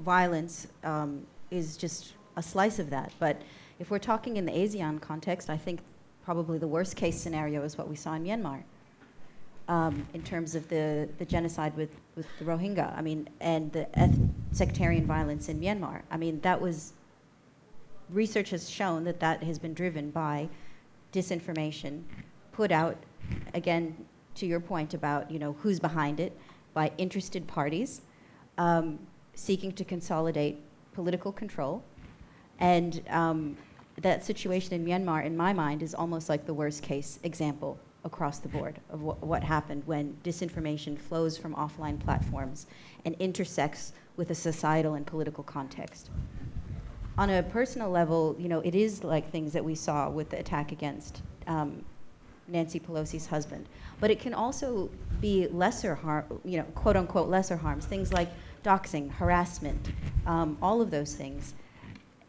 [0.00, 3.12] violence um, is just a slice of that.
[3.18, 3.40] But
[3.78, 5.80] if we're talking in the ASEAN context, I think
[6.24, 8.62] probably the worst case scenario is what we saw in Myanmar.
[9.68, 13.86] Um, in terms of the, the genocide with, with the Rohingya, I mean, and the
[14.50, 16.02] sectarian violence in Myanmar.
[16.10, 16.92] I mean, that was,
[18.08, 20.48] research has shown that that has been driven by
[21.12, 22.02] disinformation
[22.52, 22.96] put out
[23.54, 26.38] again, to your point about you know who's behind it,
[26.74, 28.02] by interested parties
[28.58, 28.98] um,
[29.34, 30.58] seeking to consolidate
[30.92, 31.82] political control,
[32.58, 33.56] and um,
[34.00, 38.38] that situation in Myanmar, in my mind, is almost like the worst case example across
[38.38, 42.66] the board of wh- what happened when disinformation flows from offline platforms
[43.04, 46.10] and intersects with a societal and political context.
[47.18, 50.38] On a personal level, you know, it is like things that we saw with the
[50.38, 51.84] attack against um,
[52.50, 53.68] Nancy Pelosi's husband.
[54.00, 58.28] But it can also be lesser harm, you know, quote unquote lesser harms, things like
[58.64, 59.92] doxing, harassment,
[60.26, 61.54] um, all of those things.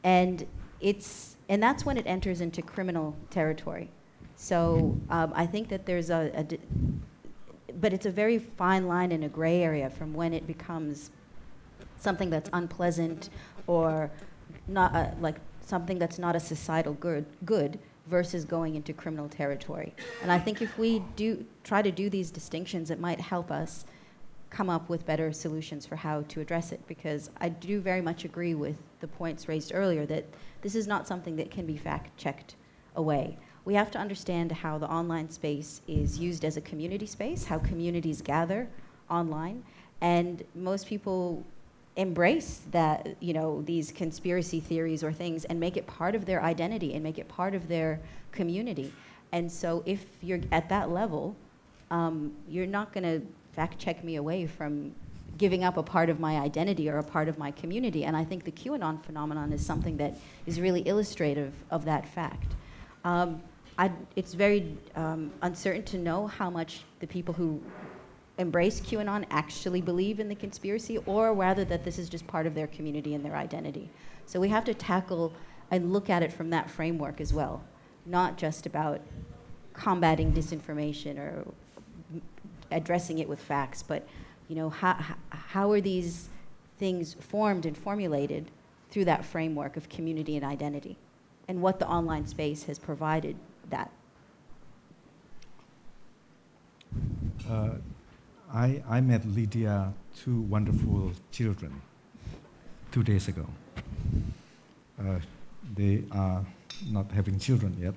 [0.03, 0.45] And
[0.79, 3.89] it's, and that's when it enters into criminal territory.
[4.35, 6.59] So um, I think that there's a, a di-
[7.79, 11.11] but it's a very fine line in a gray area from when it becomes
[11.97, 13.29] something that's unpleasant
[13.67, 14.11] or
[14.67, 17.79] not uh, like something that's not a societal good, good
[18.11, 19.95] versus going into criminal territory.
[20.21, 23.85] And I think if we do try to do these distinctions, it might help us
[24.51, 28.25] come up with better solutions for how to address it because I do very much
[28.25, 30.25] agree with the points raised earlier that
[30.61, 32.55] this is not something that can be fact checked
[32.95, 33.37] away.
[33.63, 37.59] We have to understand how the online space is used as a community space, how
[37.59, 38.67] communities gather
[39.09, 39.63] online,
[40.01, 41.45] and most people
[41.97, 46.41] embrace that you know these conspiracy theories or things and make it part of their
[46.41, 47.99] identity and make it part of their
[48.31, 48.93] community.
[49.33, 51.35] And so if you're at that level
[51.91, 54.95] um, you're not going to fact check me away from
[55.37, 58.05] giving up a part of my identity or a part of my community.
[58.05, 62.55] And i think the qanon phenomenon is something that is really illustrative of that fact.
[63.03, 63.41] Um,
[64.15, 67.59] it's very um, uncertain to know how much the people who
[68.41, 72.53] embrace QAnon actually believe in the conspiracy, or rather that this is just part of
[72.53, 73.89] their community and their identity.
[74.25, 75.33] So we have to tackle
[75.69, 77.63] and look at it from that framework as well,
[78.05, 78.99] not just about
[79.73, 81.45] combating disinformation or
[82.71, 84.07] addressing it with facts, but
[84.49, 84.97] you know how
[85.29, 86.27] how are these
[86.77, 88.51] things formed and formulated
[88.89, 90.97] through that framework of community and identity,
[91.47, 93.35] and what the online space has provided
[93.69, 93.91] that.
[97.49, 97.75] Uh,
[98.53, 101.81] I, I met Lydia, two wonderful children,
[102.91, 103.45] two days ago.
[104.99, 105.19] Uh,
[105.73, 106.45] they are
[106.89, 107.93] not having children yet,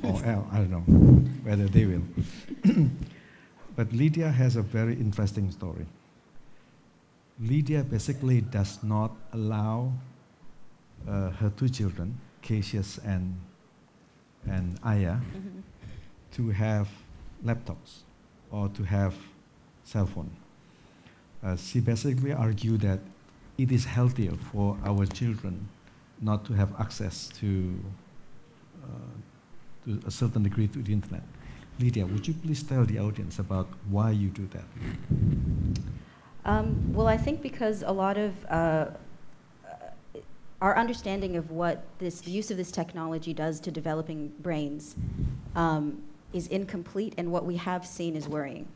[0.02, 0.16] or
[0.50, 0.80] I don't know
[1.44, 2.02] whether they will.
[3.76, 5.84] but Lydia has a very interesting story.
[7.38, 9.92] Lydia basically does not allow
[11.06, 13.38] uh, her two children, Cassius and,
[14.48, 15.60] and Aya, mm-hmm.
[16.32, 16.88] to have
[17.44, 18.04] laptops
[18.50, 19.14] or to have
[19.84, 20.30] cell phone.
[21.42, 23.00] Uh, she basically argued that
[23.58, 25.68] it is healthier for our children
[26.20, 27.74] not to have access to,
[28.84, 31.22] uh, to a certain degree to the internet.
[31.80, 34.64] Lydia, would you please tell the audience about why you do that?
[36.44, 38.86] Um, well, I think because a lot of uh,
[40.60, 44.94] our understanding of what this, the use of this technology does to developing brains
[45.56, 48.68] um, is incomplete, and what we have seen is worrying.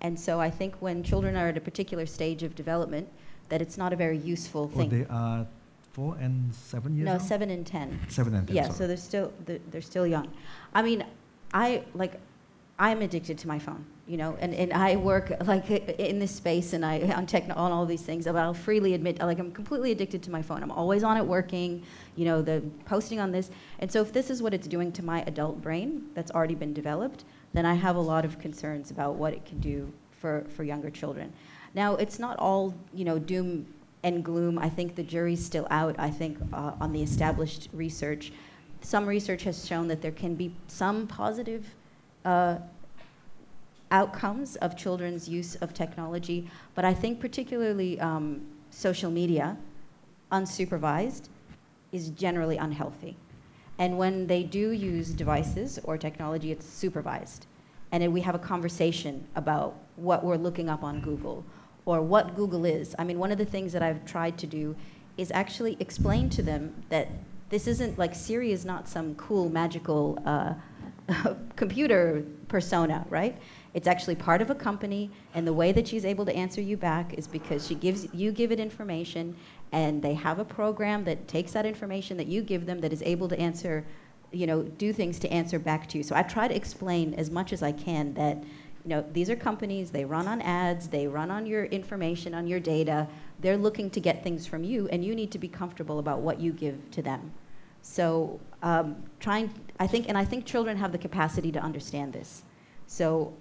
[0.00, 3.08] And so I think when children are at a particular stage of development,
[3.48, 4.78] that it's not a very useful thing.
[4.78, 5.46] Well, they are
[5.92, 7.98] four and seven years No, seven and ten.
[8.08, 8.74] Seven and ten, Yeah, sorry.
[8.76, 10.28] so they're still, they're, they're still young.
[10.74, 11.04] I mean,
[11.52, 12.20] I, like,
[12.78, 16.74] I'm addicted to my phone, you know, and, and I work like in this space
[16.74, 18.26] and I on tech on all these things.
[18.26, 20.62] But I'll freely admit, like I'm completely addicted to my phone.
[20.62, 21.82] I'm always on it working,
[22.14, 23.50] you know, the posting on this.
[23.80, 26.72] And so if this is what it's doing to my adult brain that's already been
[26.72, 30.64] developed, then I have a lot of concerns about what it can do for, for
[30.64, 31.32] younger children.
[31.74, 33.66] Now, it's not all, you know, doom
[34.02, 34.58] and gloom.
[34.58, 38.32] I think the jury's still out, I think, uh, on the established research.
[38.80, 41.66] Some research has shown that there can be some positive
[42.24, 42.58] uh,
[43.90, 49.56] outcomes of children's use of technology, but I think particularly um, social media,
[50.30, 51.28] unsupervised,
[51.90, 53.16] is generally unhealthy.
[53.78, 57.46] And when they do use devices or technology, it's supervised.
[57.92, 61.44] And we have a conversation about what we're looking up on Google
[61.84, 62.94] or what Google is.
[62.98, 64.76] I mean, one of the things that I've tried to do
[65.16, 67.08] is actually explain to them that
[67.48, 70.54] this isn't like Siri is not some cool magical uh,
[71.56, 73.40] computer persona, right?
[73.74, 76.76] It's actually part of a company, and the way that she's able to answer you
[76.76, 79.36] back is because she gives you give it information,
[79.72, 83.02] and they have a program that takes that information that you give them that is
[83.02, 83.84] able to answer,
[84.32, 86.02] you know, do things to answer back to you.
[86.02, 88.38] So I try to explain as much as I can that,
[88.84, 92.46] you know, these are companies, they run on ads, they run on your information, on
[92.46, 93.06] your data.
[93.40, 96.40] They're looking to get things from you, and you need to be comfortable about what
[96.40, 97.32] you give to them.
[97.82, 102.42] So um, trying, I think, and I think children have the capacity to understand this.
[102.86, 103.34] So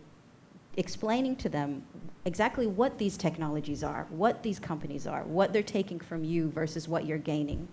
[0.77, 1.83] explaining to them
[2.25, 6.87] exactly what these technologies are, what these companies are, what they're taking from you versus
[6.87, 7.67] what you're gaining.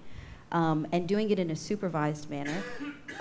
[0.52, 2.62] Um, and doing it in a supervised manner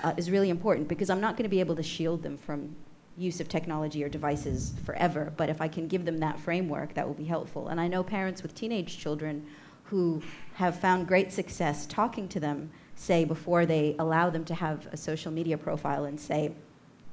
[0.02, 2.74] uh, is really important because I'm not going to be able to shield them from
[3.16, 7.06] use of technology or devices forever, but if I can give them that framework, that
[7.06, 7.68] will be helpful.
[7.68, 9.46] And I know parents with teenage children
[9.84, 10.22] who
[10.54, 14.96] have found great success talking to them, say, before they allow them to have a
[14.96, 16.52] social media profile and say,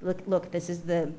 [0.02, 1.12] look, look, this is the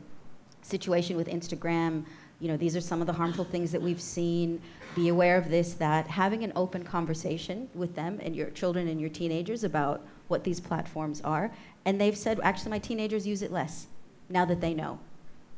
[0.62, 2.04] situation with Instagram.
[2.40, 4.60] You know, these are some of the harmful things that we've seen.
[4.96, 6.06] Be aware of this, that.
[6.06, 10.60] Having an open conversation with them and your children and your teenagers about what these
[10.60, 11.52] platforms are.
[11.84, 13.86] And they've said, actually, my teenagers use it less
[14.28, 14.98] now that they know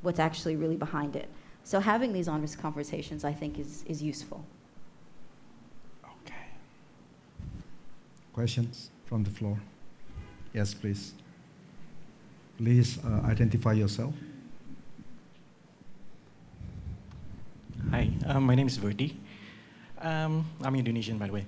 [0.03, 1.29] what's actually really behind it.
[1.65, 4.45] So having these honest conversations, I think, is, is useful.
[6.05, 6.45] Okay.
[8.35, 9.59] Questions from the floor?
[10.53, 11.15] Yes, please.
[12.59, 14.15] Please uh, identify yourself.
[17.91, 19.17] Hi, um, my name is Verdi.
[20.01, 21.47] Um, I'm Indonesian, by the way.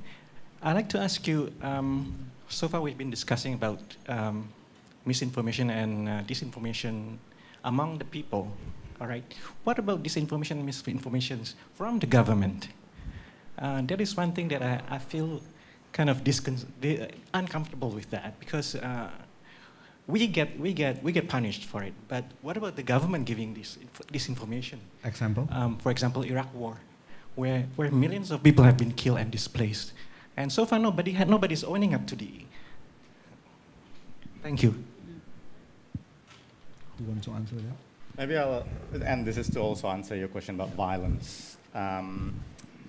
[0.63, 1.53] I'd like to ask you.
[1.63, 4.49] Um, so far, we've been discussing about um,
[5.05, 7.17] misinformation and uh, disinformation
[7.65, 8.53] among the people.
[9.01, 9.25] All right.
[9.65, 11.41] What about disinformation and misinformation
[11.75, 12.69] from the government?
[13.59, 15.41] Uh, that is one thing that I, I feel
[15.93, 16.23] kind of
[17.35, 19.11] uncomfortable with that because uh,
[20.07, 21.93] we get we get we get punished for it.
[22.09, 23.79] But what about the government giving this
[24.13, 24.81] this information?
[25.05, 25.49] Example.
[25.51, 26.79] Um, for example, Iraq War,
[27.35, 29.93] where where millions of people have been killed and displaced,
[30.37, 32.31] and so far nobody had nobody's owning up to the.
[34.43, 34.75] Thank you.
[36.99, 37.77] Who wants to answer that?
[38.17, 38.65] Maybe I'll,
[39.05, 41.59] and this is to also answer your question about violence.
[41.75, 42.33] Um,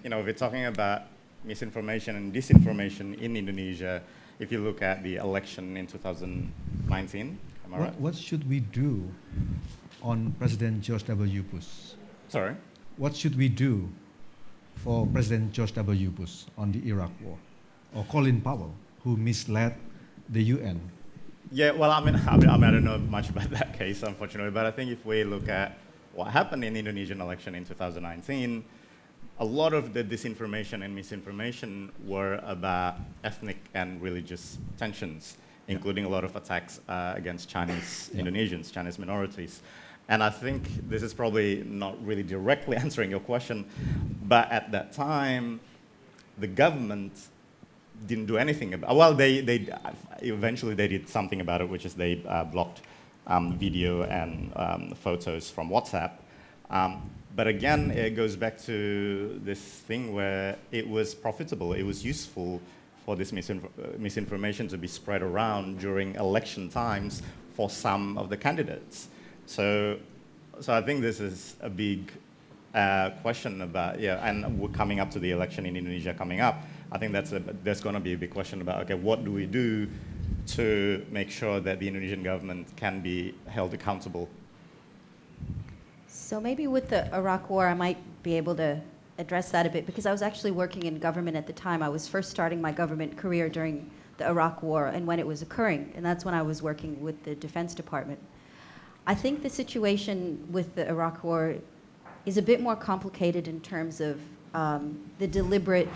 [0.03, 1.01] you know, if we're talking about
[1.43, 4.01] misinformation and disinformation in Indonesia,
[4.39, 7.39] if you look at the election in 2019.
[7.65, 7.99] Am I what, right?
[7.99, 9.03] what should we do
[10.01, 11.43] on President George W.
[11.43, 11.95] Bush?
[12.29, 12.55] Sorry?
[12.97, 13.89] What should we do
[14.75, 16.09] for President George W.
[16.09, 17.37] Bush on the Iraq War?
[17.95, 18.73] Or Colin Powell,
[19.03, 19.75] who misled
[20.29, 20.79] the UN?
[21.51, 24.03] Yeah, well, I mean, I mean, I, mean, I don't know much about that case,
[24.03, 25.77] unfortunately, but I think if we look at
[26.13, 28.63] what happened in the Indonesian election in 2019,
[29.39, 36.09] a lot of the disinformation and misinformation were about ethnic and religious tensions, including a
[36.09, 38.21] lot of attacks uh, against Chinese yeah.
[38.23, 39.61] Indonesians, Chinese minorities.
[40.09, 43.65] And I think this is probably not really directly answering your question,
[44.23, 45.59] but at that time,
[46.39, 47.13] the government
[48.05, 48.95] didn't do anything about.
[48.95, 49.67] Well, they they
[50.21, 52.81] eventually they did something about it, which is they uh, blocked
[53.25, 56.11] um, video and um, photos from WhatsApp.
[56.69, 62.03] Um, but again, it goes back to this thing where it was profitable, it was
[62.03, 62.59] useful
[63.05, 67.21] for this misinf uh, misinformation to be spread around during election times
[67.53, 69.07] for some of the candidates.
[69.45, 69.99] So,
[70.59, 72.11] so I think this is a big
[72.73, 76.63] uh, question about, yeah, and we're coming up to the election in Indonesia coming up.
[76.91, 77.33] I think that's
[77.63, 79.87] there's going to be a big question about, okay, what do we do
[80.57, 84.27] to make sure that the Indonesian government can be held accountable
[86.27, 88.81] so maybe with the Iraq War, I might be able to
[89.17, 91.81] address that a bit because I was actually working in government at the time.
[91.81, 95.41] I was first starting my government career during the Iraq War and when it was
[95.41, 98.19] occurring, and that's when I was working with the Defense Department.
[99.05, 101.55] I think the situation with the Iraq War
[102.25, 104.19] is a bit more complicated in terms of
[104.53, 105.87] um, the deliberate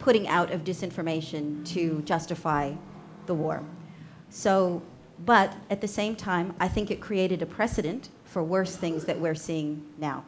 [0.00, 2.72] putting out of disinformation to justify
[3.26, 3.62] the war.
[4.30, 4.82] So,
[5.24, 9.18] but at the same time, I think it created a precedent for worse things that
[9.18, 10.24] we're seeing now.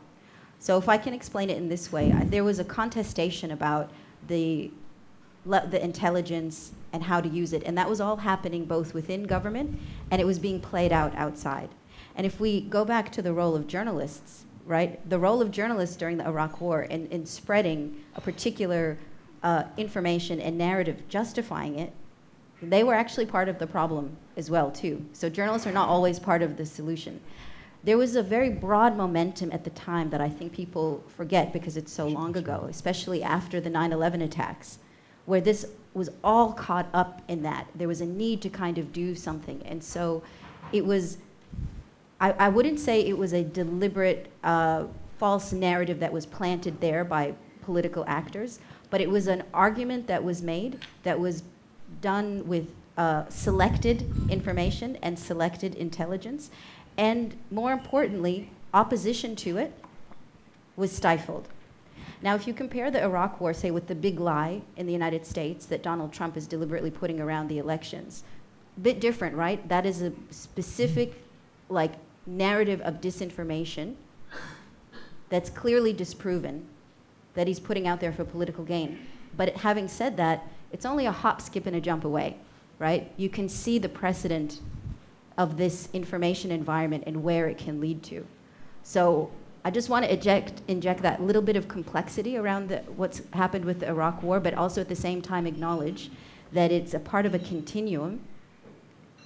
[0.60, 3.90] So if I can explain it in this way, there was a contestation about
[4.28, 4.70] the,
[5.44, 9.76] the intelligence and how to use it, and that was all happening both within government
[10.12, 11.68] and it was being played out outside.
[12.14, 15.96] And if we go back to the role of journalists, right, the role of journalists
[15.96, 18.98] during the Iraq War in, in spreading a particular
[19.42, 21.92] uh, information and narrative justifying it,
[22.62, 25.04] they were actually part of the problem as well too.
[25.12, 27.20] So journalists are not always part of the solution
[27.86, 31.76] there was a very broad momentum at the time that I think people forget because
[31.76, 34.78] it's so long ago, especially after the 9 11 attacks,
[35.24, 37.68] where this was all caught up in that.
[37.76, 39.62] There was a need to kind of do something.
[39.64, 40.24] And so
[40.72, 41.18] it was,
[42.20, 44.86] I, I wouldn't say it was a deliberate uh,
[45.18, 48.58] false narrative that was planted there by political actors,
[48.90, 51.44] but it was an argument that was made that was
[52.00, 52.68] done with
[52.98, 56.50] uh, selected information and selected intelligence.
[56.96, 59.72] And more importantly, opposition to it
[60.76, 61.48] was stifled.
[62.22, 65.26] Now, if you compare the Iraq War, say, with the big lie in the United
[65.26, 68.24] States that Donald Trump is deliberately putting around the elections,
[68.76, 69.66] a bit different, right?
[69.68, 71.22] That is a specific,
[71.68, 71.92] like,
[72.26, 73.94] narrative of disinformation
[75.28, 76.66] that's clearly disproven
[77.34, 78.98] that he's putting out there for political gain.
[79.36, 82.36] But having said that, it's only a hop, skip, and a jump away,
[82.78, 83.12] right?
[83.16, 84.60] You can see the precedent
[85.38, 88.26] of this information environment and where it can lead to.
[88.82, 89.30] So
[89.64, 93.64] I just want to inject, inject that little bit of complexity around the, what's happened
[93.64, 96.10] with the Iraq War, but also at the same time acknowledge
[96.52, 98.20] that it's a part of a continuum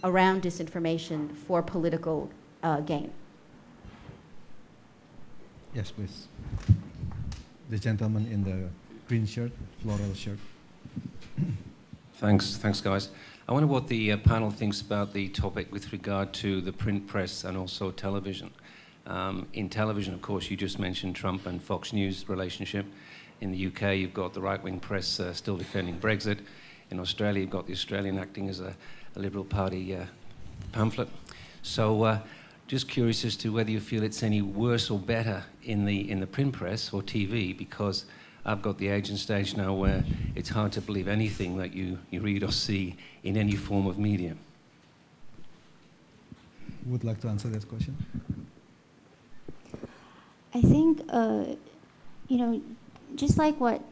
[0.03, 2.31] around disinformation for political
[2.63, 3.13] uh, gain.
[5.75, 6.27] Yes, please.
[7.69, 8.69] The gentleman in the
[9.07, 9.53] green shirt,
[9.83, 10.39] floral shirt.
[12.15, 13.11] Thanks, thanks, guys.
[13.51, 17.09] I wonder what the uh, panel thinks about the topic with regard to the print
[17.09, 18.53] press and also television.
[19.09, 22.87] Um, in television, of course, you just mentioned Trump and Fox News relationship.
[23.41, 26.39] In the UK, you've got the right-wing press uh, still defending Brexit.
[26.93, 28.73] In Australia, you've got the Australian acting as a,
[29.17, 30.05] a Liberal Party uh,
[30.71, 31.09] pamphlet.
[31.63, 32.21] So, uh,
[32.69, 36.21] just curious as to whether you feel it's any worse or better in the in
[36.21, 38.05] the print press or TV, because
[38.45, 41.99] I've got the age and stage now where it's hard to believe anything that you,
[42.11, 44.37] you read or see in any form of media.
[46.87, 47.97] Would like to answer that question?
[50.55, 51.45] I think, uh,
[52.29, 52.63] you know,
[53.15, 53.83] just like what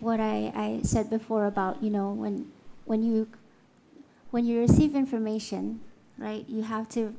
[0.00, 2.52] what I, I said before about, you know, when
[2.84, 3.28] when you
[4.30, 5.80] when you receive information,
[6.18, 7.14] right, you have to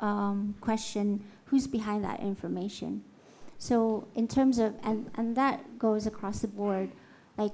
[0.00, 3.04] um, question who's behind that information.
[3.58, 6.90] So in terms of, and, and that goes across the board,
[7.36, 7.52] like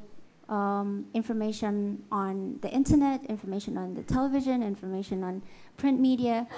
[0.48, 5.42] um, information on the internet, information on the television, information on
[5.76, 6.48] print media,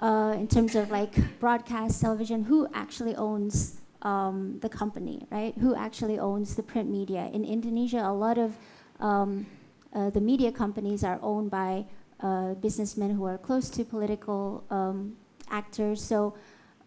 [0.00, 5.56] uh, in terms of like broadcast television, who actually owns um, the company, right?
[5.58, 7.28] Who actually owns the print media?
[7.32, 8.56] In Indonesia, a lot of
[9.00, 9.46] um,
[9.92, 11.84] uh, the media companies are owned by
[12.20, 15.16] uh, businessmen who are close to political um,
[15.50, 16.02] actors.
[16.02, 16.34] So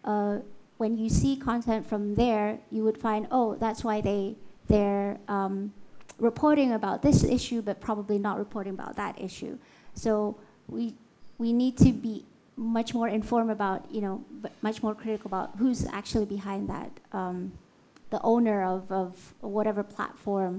[0.04, 0.38] uh,
[0.82, 4.34] when you see content from there, you would find, oh, that's why they
[4.72, 5.72] they're um,
[6.18, 9.54] reporting about this issue, but probably not reporting about that issue.
[9.94, 10.12] So
[10.66, 10.84] we
[11.38, 12.24] we need to be
[12.56, 14.16] much more informed about, you know,
[14.68, 17.36] much more critical about who's actually behind that, um,
[18.14, 19.10] the owner of, of
[19.40, 20.54] whatever platform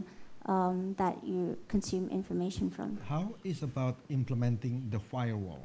[0.54, 2.90] um, that you consume information from.
[3.14, 5.64] How is about implementing the firewall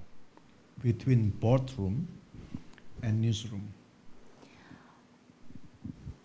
[0.82, 1.96] between boardroom
[3.02, 3.66] and newsroom?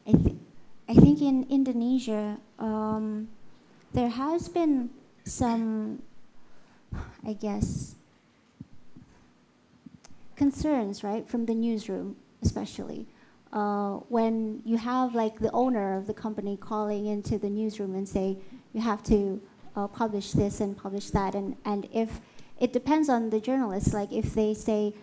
[0.08, 0.36] I, th-
[0.89, 3.30] I think in Indonesia, um,
[3.93, 4.89] there has been
[5.24, 6.01] some,
[7.26, 7.95] I guess,
[10.36, 13.06] concerns, right, from the newsroom, especially.
[13.54, 18.10] Uh, when you have like the owner of the company calling into the newsroom and
[18.10, 18.38] say,
[18.74, 19.39] you have to
[19.76, 22.20] uh, publish this and publish that, and, and if
[22.60, 24.93] it depends on the journalist, like if they say,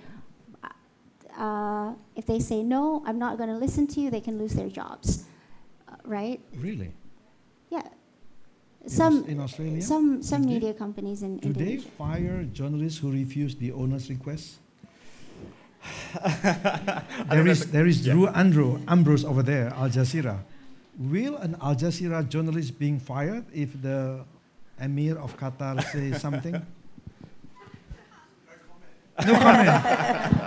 [1.40, 4.52] uh, if they say no, I'm not going to listen to you, they can lose
[4.52, 5.24] their jobs,
[5.88, 6.38] uh, right?
[6.56, 6.92] Really?
[7.70, 7.88] Yeah.
[8.84, 9.80] In Some in Australia.
[9.82, 14.08] some some Do they- media companies in Do they fire journalists who refuse the owner's
[14.08, 14.60] request?
[16.20, 16.24] I
[17.28, 18.12] There think is that's a- there is yeah.
[18.12, 20.36] Drew Andrew Ambrose over there, Al Jazeera.
[20.98, 24.24] Will an Al Jazeera journalist being fired if the
[24.80, 26.56] Emir of Qatar says something?
[29.26, 29.68] No comment.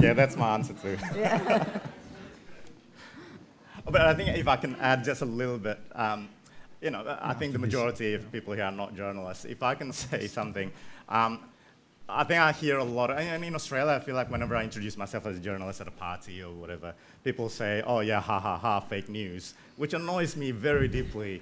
[0.00, 0.96] yeah, that's my answer too.
[3.90, 6.28] but I think if I can add just a little bit, um,
[6.80, 9.44] you know, I think the majority of people here are not journalists.
[9.44, 10.70] If I can say something,
[11.08, 11.40] um,
[12.06, 14.98] I think I hear a lot, and in Australia, I feel like whenever I introduce
[14.98, 18.58] myself as a journalist at a party or whatever, people say, oh yeah, ha ha
[18.58, 21.40] ha, fake news, which annoys me very deeply.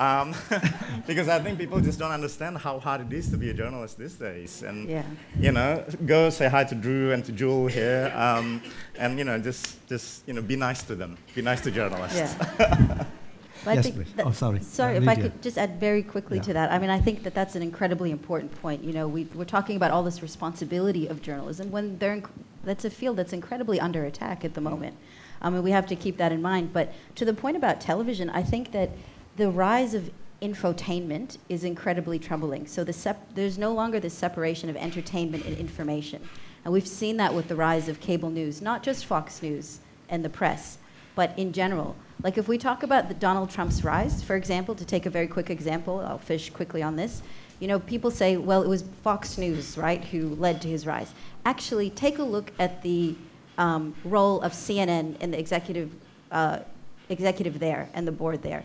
[0.00, 0.34] Um,
[1.06, 3.98] because I think people just don't understand how hard it is to be a journalist
[3.98, 4.62] these days.
[4.62, 5.02] And, Yeah.
[5.38, 8.62] you know, go say hi to Drew and to Jewel here, um,
[8.98, 11.18] and, you know, just, just, you know, be nice to them.
[11.34, 12.16] Be nice to journalists.
[12.16, 13.04] Yeah.
[13.62, 14.12] But I Yes, think please.
[14.16, 14.60] that- Oh, sorry.
[14.60, 16.44] Sorry, Uh, if I could just add very quickly Yeah.
[16.44, 16.72] to that.
[16.72, 18.82] I mean, I think that that's an incredibly important point.
[18.82, 22.30] You know, we, we're talking about all this responsibility of journalism when they're inc-
[22.64, 24.94] that's a field that's incredibly under attack at the moment.
[25.42, 26.72] I mean, we have to keep that in mind.
[26.72, 28.88] But to the point about television, I think that
[29.36, 30.10] the rise of
[30.42, 32.66] infotainment is incredibly troubling.
[32.66, 36.26] So the there's no longer this separation of entertainment and information.
[36.64, 40.24] And we've seen that with the rise of cable news, not just Fox News and
[40.24, 40.78] the press,
[41.14, 41.96] but in general.
[42.22, 45.48] Like if we talk about Donald Trump's rise, for example, to take a very quick
[45.48, 47.22] example, I'll fish quickly on this.
[47.60, 51.12] You know, people say, well, it was Fox News, right, who led to his rise.
[51.44, 53.16] Actually, take a look at the
[53.58, 55.90] um, role of CNN and the executive,
[56.30, 56.60] uh,
[57.08, 58.64] executive there and the board there.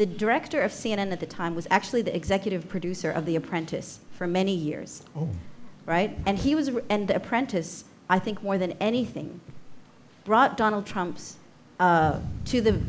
[0.00, 4.00] The director of CNN at the time was actually the executive producer of The Apprentice
[4.12, 5.28] for many years Oh,
[5.84, 6.18] right?
[6.24, 9.42] And he was, and The Apprentice, I think more than anything,
[10.24, 11.36] brought Donald Trump's
[11.78, 12.80] uh, to the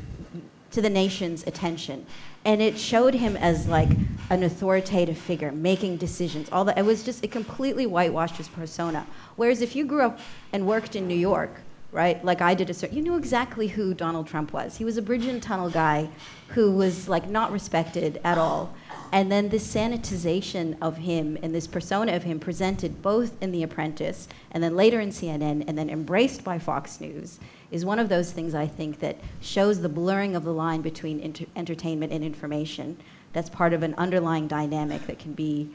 [0.72, 2.05] to the nation's attention.
[2.45, 3.89] And it showed him as like
[4.30, 6.47] an authoritative figure, making decisions.
[6.49, 9.05] All that it was just it completely whitewashed his persona.
[9.36, 10.20] Whereas if you grew up
[10.53, 11.59] and worked in New York,
[11.91, 14.77] right, like I did a certain, you knew exactly who Donald Trump was.
[14.77, 16.09] He was a bridge and tunnel guy
[16.49, 18.73] who was like not respected at all.
[19.11, 23.63] And then this sanitization of him and this persona of him presented both in The
[23.63, 27.39] Apprentice and then later in CNN and then embraced by Fox News
[27.71, 31.19] is one of those things I think that shows the blurring of the line between
[31.19, 32.97] inter- entertainment and information.
[33.33, 35.69] That's part of an underlying dynamic that can be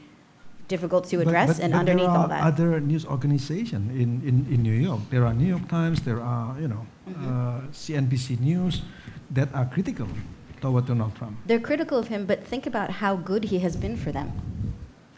[0.67, 2.43] difficult to address but- and but underneath there are all that.
[2.43, 4.99] other news organizations in, in, in New York.
[5.09, 7.25] There are New York Times, there are, you know, Mm-hmm.
[7.25, 8.81] uh, CNBC News
[9.31, 10.09] that are critical
[10.59, 11.37] toward Donald Trump.
[11.45, 14.29] They're critical of him, but think about how good he has been for them.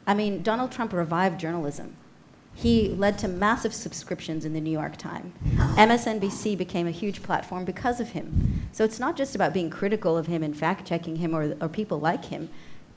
[0.05, 1.95] I mean, Donald Trump revived journalism.
[2.53, 5.33] He led to massive subscriptions in the New York Times.
[5.77, 8.67] MSNBC became a huge platform because of him.
[8.71, 11.69] So it's not just about being critical of him and fact checking him or, or
[11.69, 12.49] people like him.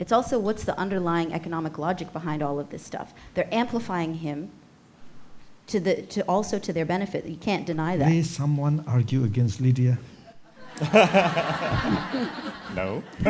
[0.03, 3.13] It's also what's the underlying economic logic behind all of this stuff.
[3.35, 4.51] They're amplifying him
[5.67, 7.23] to, the, to also to their benefit.
[7.25, 8.09] You can't deny that.
[8.09, 9.97] Please, someone argue against Lydia.
[12.75, 13.03] No.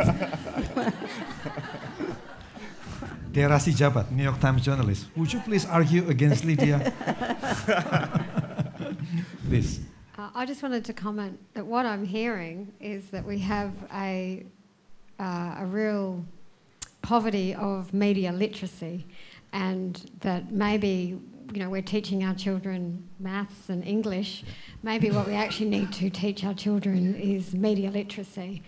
[3.30, 5.06] Dera Sijabat, New York Times journalist.
[5.16, 6.92] Would you please argue against Lydia?
[9.48, 9.80] please.
[10.16, 14.46] Uh, I just wanted to comment that what I'm hearing is that we have a,
[15.20, 16.24] uh, a real
[17.04, 19.06] poverty of media literacy,
[19.52, 21.20] and that maybe
[21.52, 24.42] you know we're teaching our children maths and English.
[24.82, 28.62] Maybe what we actually need to teach our children is media literacy.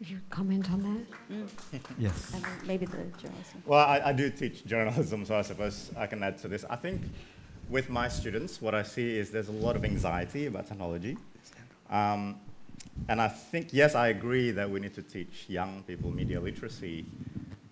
[0.00, 1.48] If you comment on that.
[1.98, 2.32] Yes.
[2.34, 3.62] And maybe the journalism.
[3.64, 6.64] Well, I, I do teach journalism, so I suppose I can add to this.
[6.68, 7.00] I think
[7.70, 11.16] with my students, what I see is there's a lot of anxiety about technology.
[11.90, 12.36] Um,
[13.08, 17.04] and I think, yes, I agree that we need to teach young people media literacy,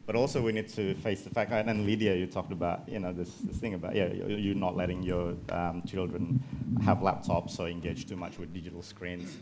[0.07, 3.13] but also we need to face the fact, and Lydia, you talked about, you know,
[3.13, 6.43] this, this thing about, yeah, you- you're not letting your um, children
[6.85, 9.37] have laptops or engage too much with digital screens.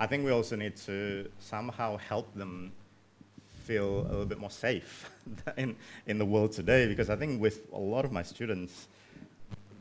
[0.00, 2.72] I think we also need to somehow help them
[3.64, 5.10] feel a little bit more safe
[5.56, 5.74] in,
[6.06, 8.88] in the world today because I think with a lot of my students,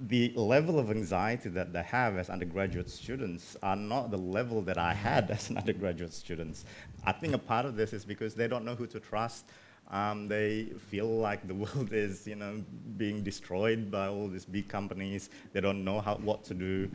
[0.01, 4.77] the level of anxiety that they have as undergraduate students are not the level that
[4.77, 6.63] I had as an undergraduate student.
[7.05, 9.45] I think a part of this is because they don't know who to trust.
[9.91, 12.63] Um, they feel like the world is, you know,
[12.97, 15.29] being destroyed by all these big companies.
[15.51, 16.89] They don't know how, what to do.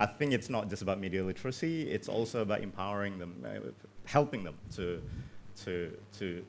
[0.00, 1.90] I think it's not just about media literacy.
[1.90, 3.70] It's also about empowering them, uh,
[4.04, 5.02] helping them to,
[5.64, 6.44] to, to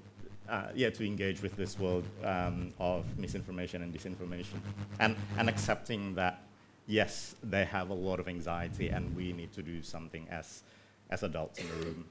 [0.52, 4.60] uh, yeah, to engage with this world um, of misinformation and disinformation,
[5.00, 6.44] and, and accepting that
[6.88, 10.64] yes, they have a lot of anxiety, and we need to do something as
[11.10, 12.06] as adults in the room.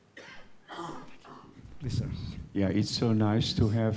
[1.81, 2.07] Please, sir.
[2.53, 3.97] Yeah, it's so nice to have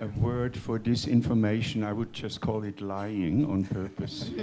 [0.00, 1.84] a word for disinformation.
[1.84, 4.30] I would just call it lying on purpose.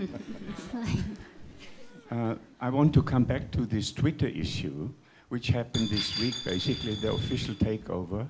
[2.11, 4.89] Uh, I want to come back to this Twitter issue,
[5.27, 8.27] which happened this week, basically the official takeover.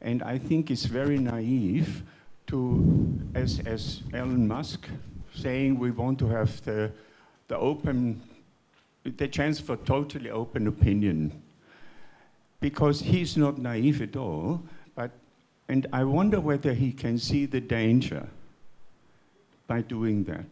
[0.00, 2.02] And I think it's very naive
[2.48, 4.88] to, as, as Elon Musk
[5.34, 6.90] saying we want to have the,
[7.48, 8.20] the open,
[9.04, 11.42] the chance for totally open opinion.
[12.60, 14.62] Because he's not naive at all,
[14.94, 15.10] but,
[15.68, 18.26] and I wonder whether he can see the danger
[19.66, 20.46] by doing that.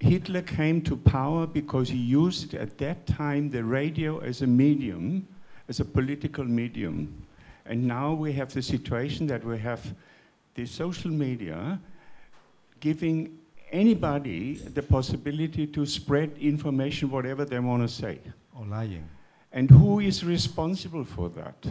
[0.00, 5.28] Hitler came to power because he used at that time the radio as a medium,
[5.68, 7.24] as a political medium.
[7.66, 9.94] And now we have the situation that we have
[10.54, 11.80] the social media
[12.80, 13.38] giving
[13.70, 18.18] anybody the possibility to spread information, whatever they want to say.
[18.54, 19.08] Or lying.
[19.52, 21.66] And who is responsible for that?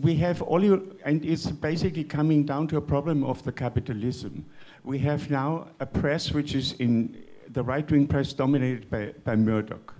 [0.00, 4.44] We have all you, and it's basically coming down to a problem of the capitalism.
[4.82, 9.36] We have now a press which is in the right wing press dominated by, by
[9.36, 9.94] Murdoch.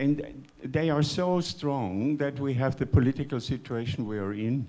[0.00, 4.66] And they are so strong that we have the political situation we are in.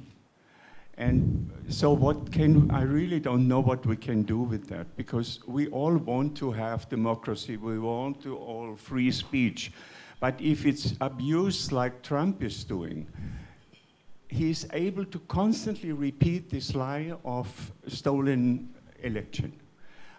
[0.98, 5.40] And so, what can I really don't know what we can do with that because
[5.48, 9.72] we all want to have democracy, we want to all free speech.
[10.20, 13.08] But if it's abused like Trump is doing,
[14.28, 18.70] he's able to constantly repeat this lie of stolen
[19.02, 19.54] election.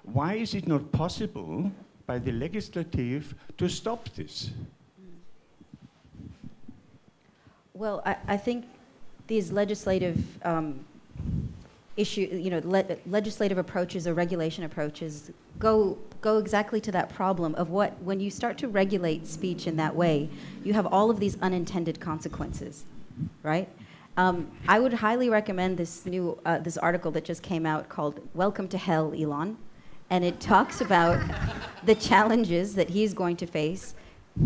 [0.04, 1.70] Why is it not possible
[2.06, 4.52] by the legislative to stop this?
[7.82, 8.66] Well, I, I think
[9.26, 10.84] these legislative um,
[11.96, 17.56] issue, you know, le- legislative approaches or regulation approaches go go exactly to that problem
[17.56, 20.30] of what when you start to regulate speech in that way,
[20.62, 22.84] you have all of these unintended consequences,
[23.42, 23.68] right?
[24.16, 28.20] Um, I would highly recommend this new uh, this article that just came out called
[28.32, 29.56] "Welcome to Hell, Elon,"
[30.08, 31.20] and it talks about
[31.82, 33.96] the challenges that he's going to face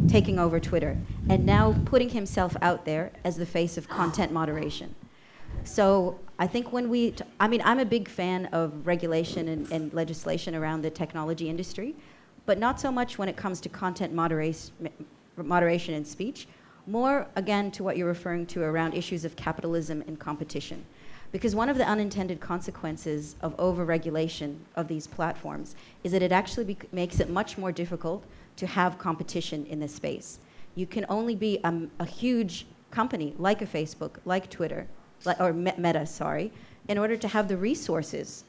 [0.09, 0.97] taking over Twitter
[1.29, 4.95] and now putting himself out there as the face of content moderation.
[5.65, 9.71] So I think when we, t- I mean, I'm a big fan of regulation and,
[9.73, 11.95] and legislation around the technology industry,
[12.47, 14.73] but not so much when it comes to content moderation,
[15.37, 16.47] moderation and speech.
[16.87, 20.85] More, again, to what you're referring to around issues of capitalism and competition.
[21.33, 25.75] Because one of the unintended consequences of overregulation of these platforms
[26.05, 28.25] is that it actually makes it much more difficult
[28.57, 30.39] to have competition in this space.
[30.75, 34.87] You can only be a huge company like a Facebook, like Twitter,
[35.25, 36.53] like, or Meta, sorry,
[36.89, 38.45] in order to have the resources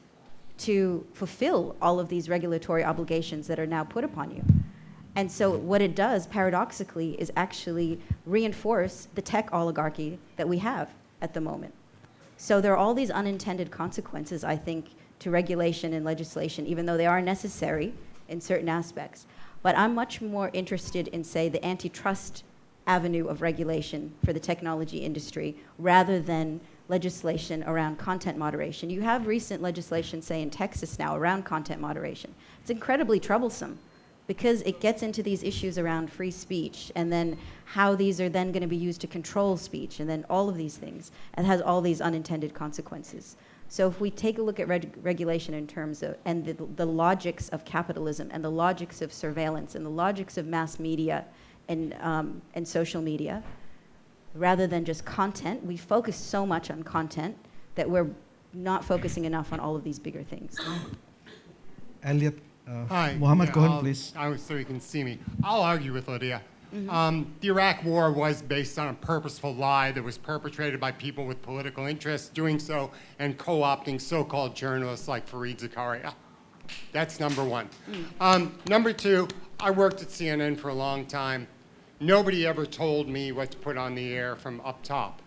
[0.58, 4.42] to fulfill all of these regulatory obligations that are now put upon you.
[5.16, 10.90] And so, what it does, paradoxically, is actually reinforce the tech oligarchy that we have
[11.22, 11.74] at the moment.
[12.36, 14.90] So, there are all these unintended consequences, I think,
[15.20, 17.94] to regulation and legislation, even though they are necessary
[18.28, 19.26] in certain aspects.
[19.62, 22.44] But I'm much more interested in, say, the antitrust
[22.86, 28.88] avenue of regulation for the technology industry rather than legislation around content moderation.
[28.88, 32.34] You have recent legislation, say, in Texas now around content moderation.
[32.62, 33.78] It's incredibly troublesome
[34.26, 38.52] because it gets into these issues around free speech and then how these are then
[38.52, 41.60] going to be used to control speech and then all of these things and has
[41.60, 43.36] all these unintended consequences.
[43.68, 46.86] So if we take a look at reg- regulation in terms of, and the, the
[46.86, 51.26] logics of capitalism and the logics of surveillance and the logics of mass media
[51.68, 53.42] and, um, and social media,
[54.34, 57.36] rather than just content, we focus so much on content
[57.74, 58.08] that we're
[58.54, 60.58] not focusing enough on all of these bigger things.
[62.02, 63.16] Elliot, uh, Hi.
[63.18, 64.14] Mohammed, yeah, go ahead, please.
[64.16, 65.18] I was so you can see me.
[65.44, 66.40] I'll argue with Lydia.
[66.74, 66.90] Mm-hmm.
[66.90, 71.26] Um, the Iraq War was based on a purposeful lie that was perpetrated by people
[71.26, 76.12] with political interests doing so and co opting so called journalists like Fareed Zakaria.
[76.92, 77.68] That's number one.
[77.90, 78.04] Mm.
[78.20, 81.48] Um, number two, I worked at CNN for a long time.
[82.00, 85.22] Nobody ever told me what to put on the air from up top.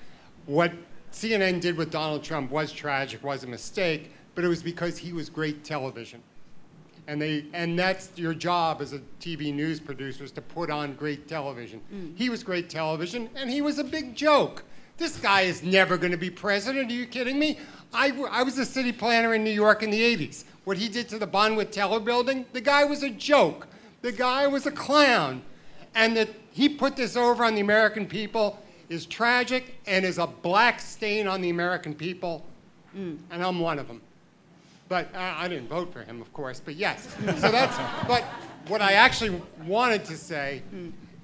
[0.46, 0.72] What
[1.12, 5.12] CNN did with Donald Trump was tragic, was a mistake, but it was because he
[5.12, 6.24] was great television
[7.08, 10.94] and they and that's your job as a TV news producer is to put on
[10.94, 11.82] great television.
[11.94, 12.18] Mm.
[12.18, 14.64] He was great television, and he was a big joke.
[14.98, 16.92] This guy is never going to be president.
[16.92, 17.60] Are you kidding me?
[17.94, 20.46] I was a city planner in New York in the 80s.
[20.64, 23.68] What he did to the Bonwit Teller building, the guy was a joke.
[24.02, 25.42] The guy was a clown.
[25.96, 30.28] And that he put this over on the American people is tragic and is a
[30.28, 32.46] black stain on the American people.
[32.96, 33.18] Mm.
[33.32, 34.02] And I'm one of them.
[34.92, 36.60] But uh, I didn't vote for him, of course.
[36.60, 37.08] But yes.
[37.38, 37.78] So that's.
[38.10, 38.26] But
[38.68, 40.64] what I actually wanted to say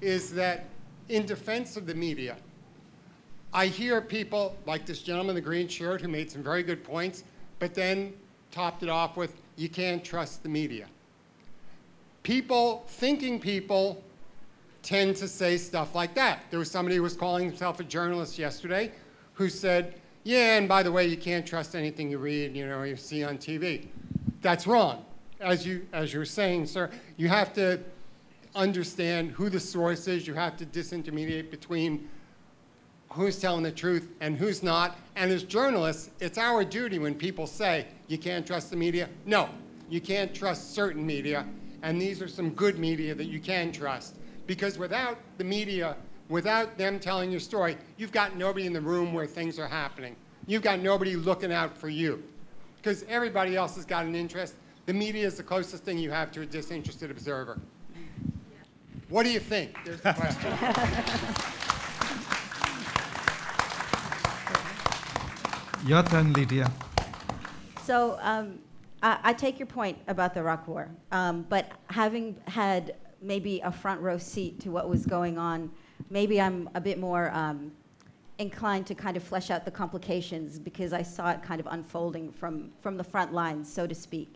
[0.00, 0.64] is that,
[1.10, 2.38] in defense of the media,
[3.52, 6.82] I hear people like this gentleman in the green shirt who made some very good
[6.82, 7.24] points,
[7.58, 8.14] but then
[8.52, 10.86] topped it off with, "You can't trust the media."
[12.22, 14.02] People, thinking people,
[14.82, 16.44] tend to say stuff like that.
[16.48, 18.92] There was somebody who was calling himself a journalist yesterday
[19.34, 22.82] who said, yeah, and by the way, you can't trust anything you read, you know,
[22.82, 23.86] you see on TV.
[24.42, 25.06] That's wrong.
[25.40, 27.80] As you as you were saying, sir, you have to
[28.54, 30.26] understand who the source is.
[30.26, 32.10] You have to disintermediate between
[33.10, 34.98] who's telling the truth and who's not.
[35.16, 39.08] And as journalists, it's our duty when people say you can't trust the media.
[39.24, 39.48] No,
[39.88, 41.46] you can't trust certain media,
[41.80, 44.16] and these are some good media that you can trust.
[44.46, 45.96] Because without the media,
[46.28, 50.16] without them telling your story, you've got nobody in the room where things are happening.
[50.46, 52.22] You've got nobody looking out for you.
[52.76, 54.54] Because everybody else has got an interest.
[54.86, 57.58] The media is the closest thing you have to a disinterested observer.
[59.08, 59.76] What do you think?
[59.84, 61.52] There's the question.
[65.86, 66.70] Your turn, Lydia.
[67.84, 68.58] So um,
[69.02, 73.72] I, I take your point about the Iraq War, um, but having had maybe a
[73.72, 75.70] front row seat to what was going on,
[76.10, 77.72] maybe I'm a bit more um,
[78.38, 82.32] inclined to kind of flesh out the complications because I saw it kind of unfolding
[82.32, 84.34] from, from the front lines, so to speak.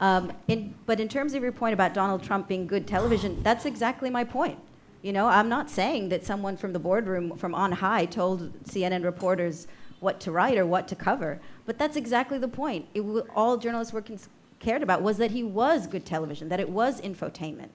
[0.00, 3.66] Um, in, but in terms of your point about Donald Trump being good television, that's
[3.66, 4.58] exactly my point.
[5.02, 9.04] You know, I'm not saying that someone from the boardroom from on high told CNN
[9.04, 9.66] reporters
[10.00, 12.86] what to write or what to cover, but that's exactly the point.
[12.94, 13.02] It,
[13.34, 17.00] all journalists were cons- cared about was that he was good television, that it was
[17.00, 17.70] infotainment,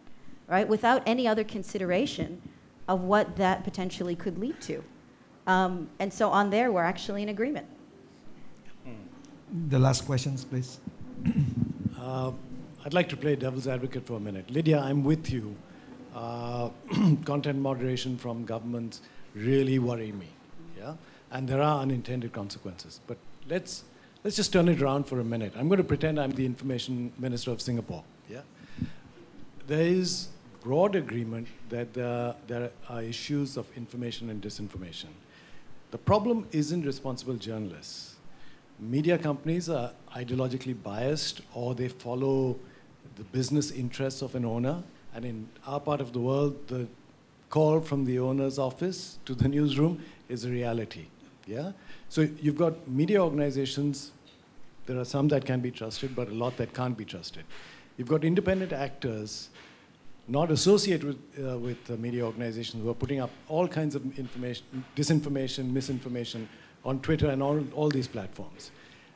[0.47, 0.67] right?
[0.67, 2.41] Without any other consideration
[2.87, 4.83] of what that potentially could lead to.
[5.47, 7.67] Um, and so on there, we're actually in agreement.
[9.69, 10.79] The last questions, please.
[11.99, 12.31] Uh,
[12.83, 14.49] I'd like to play devil's advocate for a minute.
[14.51, 15.55] Lydia, I'm with you.
[16.13, 16.69] Uh,
[17.25, 19.01] content moderation from governments
[19.33, 20.27] really worry me.
[20.77, 20.93] Yeah,
[21.31, 22.99] and there are unintended consequences.
[23.07, 23.17] But
[23.49, 23.83] let's
[24.23, 25.53] let's just turn it around for a minute.
[25.55, 28.03] I'm going to pretend I'm the information minister of Singapore.
[28.29, 28.41] Yeah,
[29.67, 30.27] there is
[30.65, 35.09] broad agreement that uh, there are issues of information and disinformation.
[35.91, 38.15] The problem isn't responsible journalists.
[38.79, 42.57] Media companies are ideologically biased or they follow
[43.15, 44.81] the business interests of an owner.
[45.13, 46.87] And in our part of the world, the
[47.51, 51.05] call from the owner's office to the newsroom is a reality.
[51.45, 51.73] Yeah?
[52.09, 54.11] So you've got media organizations,
[54.87, 57.43] there are some that can be trusted, but a lot that can't be trusted.
[57.97, 59.49] You've got independent actors
[60.27, 64.65] not associated with, uh, with media organizations who are putting up all kinds of information,
[64.95, 66.49] disinformation, misinformation
[66.83, 68.71] on Twitter and all, all these platforms.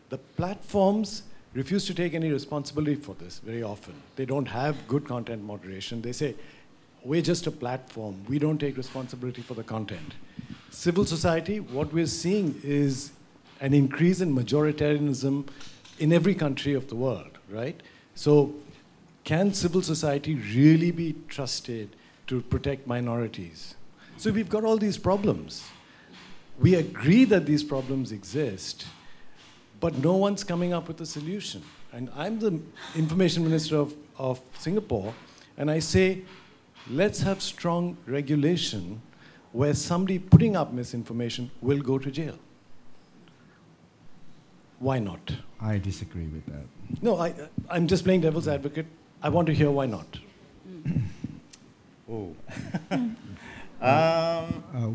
[0.10, 3.94] The platforms refuse to take any responsibility for this very often.
[4.16, 6.02] They don't have good content moderation.
[6.02, 6.36] They say,
[7.04, 8.24] we're just a platform.
[8.28, 10.14] We don't take responsibility for the content.
[10.70, 13.12] Civil society, what we're seeing is
[13.62, 15.48] an increase in majoritarianism
[15.98, 17.82] in every country of the world, right?
[18.16, 18.54] So
[19.24, 21.96] can civil society really be trusted
[22.28, 23.76] to protect minorities?
[24.18, 25.64] So we've got all these problems.
[26.60, 28.86] We agree that these problems exist,
[29.80, 31.64] but no one's coming up with a solution.
[31.94, 32.60] And I'm the
[32.96, 35.14] information minister of, of Singapore,
[35.58, 36.22] and I say,
[36.90, 39.02] let's have strong regulation
[39.52, 42.38] where somebody putting up misinformation will go to jail.
[44.80, 45.32] Why not?
[45.60, 47.02] I disagree with that.
[47.02, 47.34] No, I,
[47.70, 48.86] I'm just playing devil's advocate.
[49.22, 50.08] I want to hear why not.
[52.10, 52.36] Oh.
[52.92, 53.14] um,
[53.82, 54.92] uh,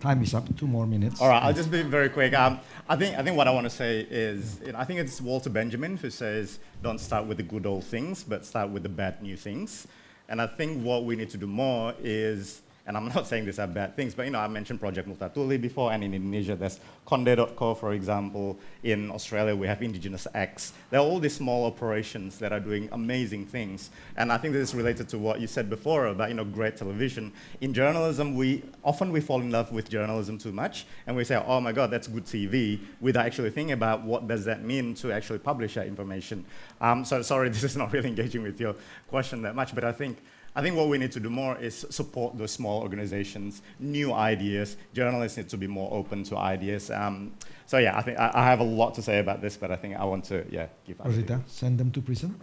[0.00, 0.56] time is up.
[0.56, 1.20] Two more minutes.
[1.20, 2.34] All right, I'll just be very quick.
[2.34, 5.00] Um, I think I think what I want to say is, you know, I think
[5.00, 8.82] it's Walter Benjamin who says, "Don't start with the good old things, but start with
[8.82, 9.86] the bad new things."
[10.28, 13.58] And I think what we need to do more is and I'm not saying these
[13.58, 16.80] are bad things, but you know, I mentioned Project Multatuli before, and in Indonesia there's
[17.06, 18.58] Konde.co, for example.
[18.82, 20.72] In Australia we have Indigenous X.
[20.90, 23.90] There are all these small operations that are doing amazing things.
[24.16, 26.76] And I think this is related to what you said before about you know great
[26.76, 27.32] television.
[27.60, 31.36] In journalism, we often we fall in love with journalism too much, and we say,
[31.46, 35.12] oh my God, that's good TV, without actually thinking about what does that mean to
[35.12, 36.44] actually publish that information.
[36.80, 38.74] Um, so sorry, this is not really engaging with your
[39.08, 40.18] question that much, but I think
[40.56, 44.76] I think what we need to do more is support those small organizations, new ideas.
[44.92, 46.90] Journalists need to be more open to ideas.
[46.90, 47.32] Um,
[47.66, 49.76] so yeah, I think I, I, have a lot to say about this, but I
[49.76, 50.98] think I want to yeah give.
[50.98, 52.34] Prodita, send them to prison.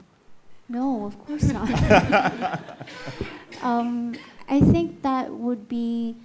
[0.68, 1.70] No, of course not.
[3.62, 4.16] um,
[4.49, 6.16] I think that would be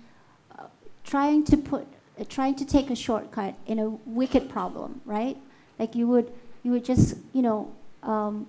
[0.58, 0.64] uh,
[1.04, 1.86] trying to put,
[2.18, 5.36] uh, trying to take a shortcut in a wicked problem, right?
[5.78, 7.72] Like you would, you would just, you know,
[8.02, 8.46] um,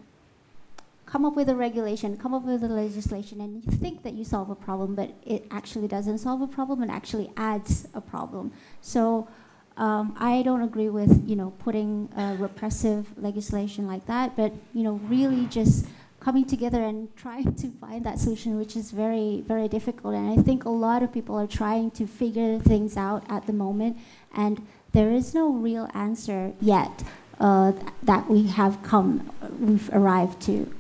[1.12, 4.24] come up with a regulation, come up with a legislation, and you think that you
[4.24, 8.50] solve a problem, but it actually doesn't solve a problem and actually adds a problem.
[8.80, 9.28] So
[9.76, 12.08] um, I don't agree with you know putting
[12.40, 15.86] repressive legislation like that, but you know really just
[16.22, 20.16] coming together and trying to find that solution, which is very very difficult.
[20.16, 23.54] And I think a lot of people are trying to figure things out at the
[23.54, 23.98] moment,
[24.34, 27.04] and there is no real answer yet
[27.42, 30.72] uh, that we have come, we've arrived to.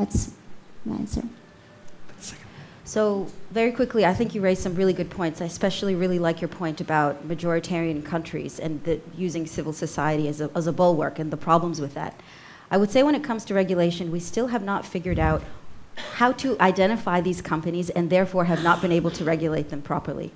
[0.00, 0.32] That's
[0.86, 1.22] my answer.
[2.84, 5.42] So very quickly, I think you raised some really good points.
[5.42, 10.40] I especially really like your point about majoritarian countries and the, using civil society as
[10.40, 12.18] a, as a bulwark and the problems with that.
[12.70, 15.44] I would say when it comes to regulation, we still have not figured out
[16.14, 20.32] how to identify these companies and therefore have not been able to regulate them properly.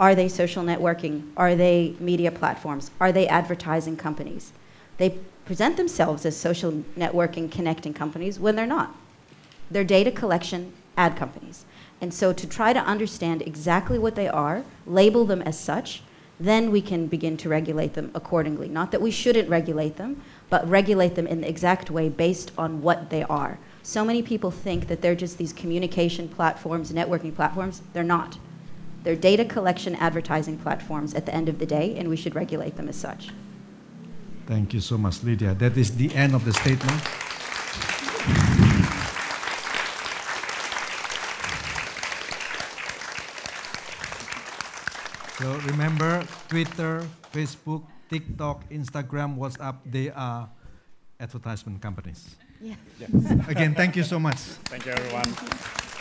[0.00, 1.30] Are they social networking?
[1.36, 2.90] Are they media platforms?
[2.98, 4.52] Are they advertising companies?
[4.96, 8.96] They present themselves as social networking, connecting companies when they're not.
[9.72, 11.64] They're data collection ad companies.
[12.00, 16.02] And so to try to understand exactly what they are, label them as such,
[16.38, 18.68] then we can begin to regulate them accordingly.
[18.68, 20.20] Not that we shouldn't regulate them,
[20.50, 23.58] but regulate them in the exact way based on what they are.
[23.82, 27.82] So many people think that they're just these communication platforms, networking platforms.
[27.92, 28.38] They're not.
[29.04, 32.76] They're data collection advertising platforms at the end of the day, and we should regulate
[32.76, 33.30] them as such.
[34.46, 35.54] Thank you so much, Lydia.
[35.54, 37.02] That is the end of the statement.
[45.42, 47.02] So remember, Twitter,
[47.34, 50.48] Facebook, TikTok, Instagram, WhatsApp, they are
[51.18, 52.36] advertisement companies.
[52.60, 52.74] Yeah.
[53.00, 53.10] Yes.
[53.48, 54.38] Again, thank you so much.
[54.70, 55.24] Thank you, everyone.
[55.24, 55.91] Thank you.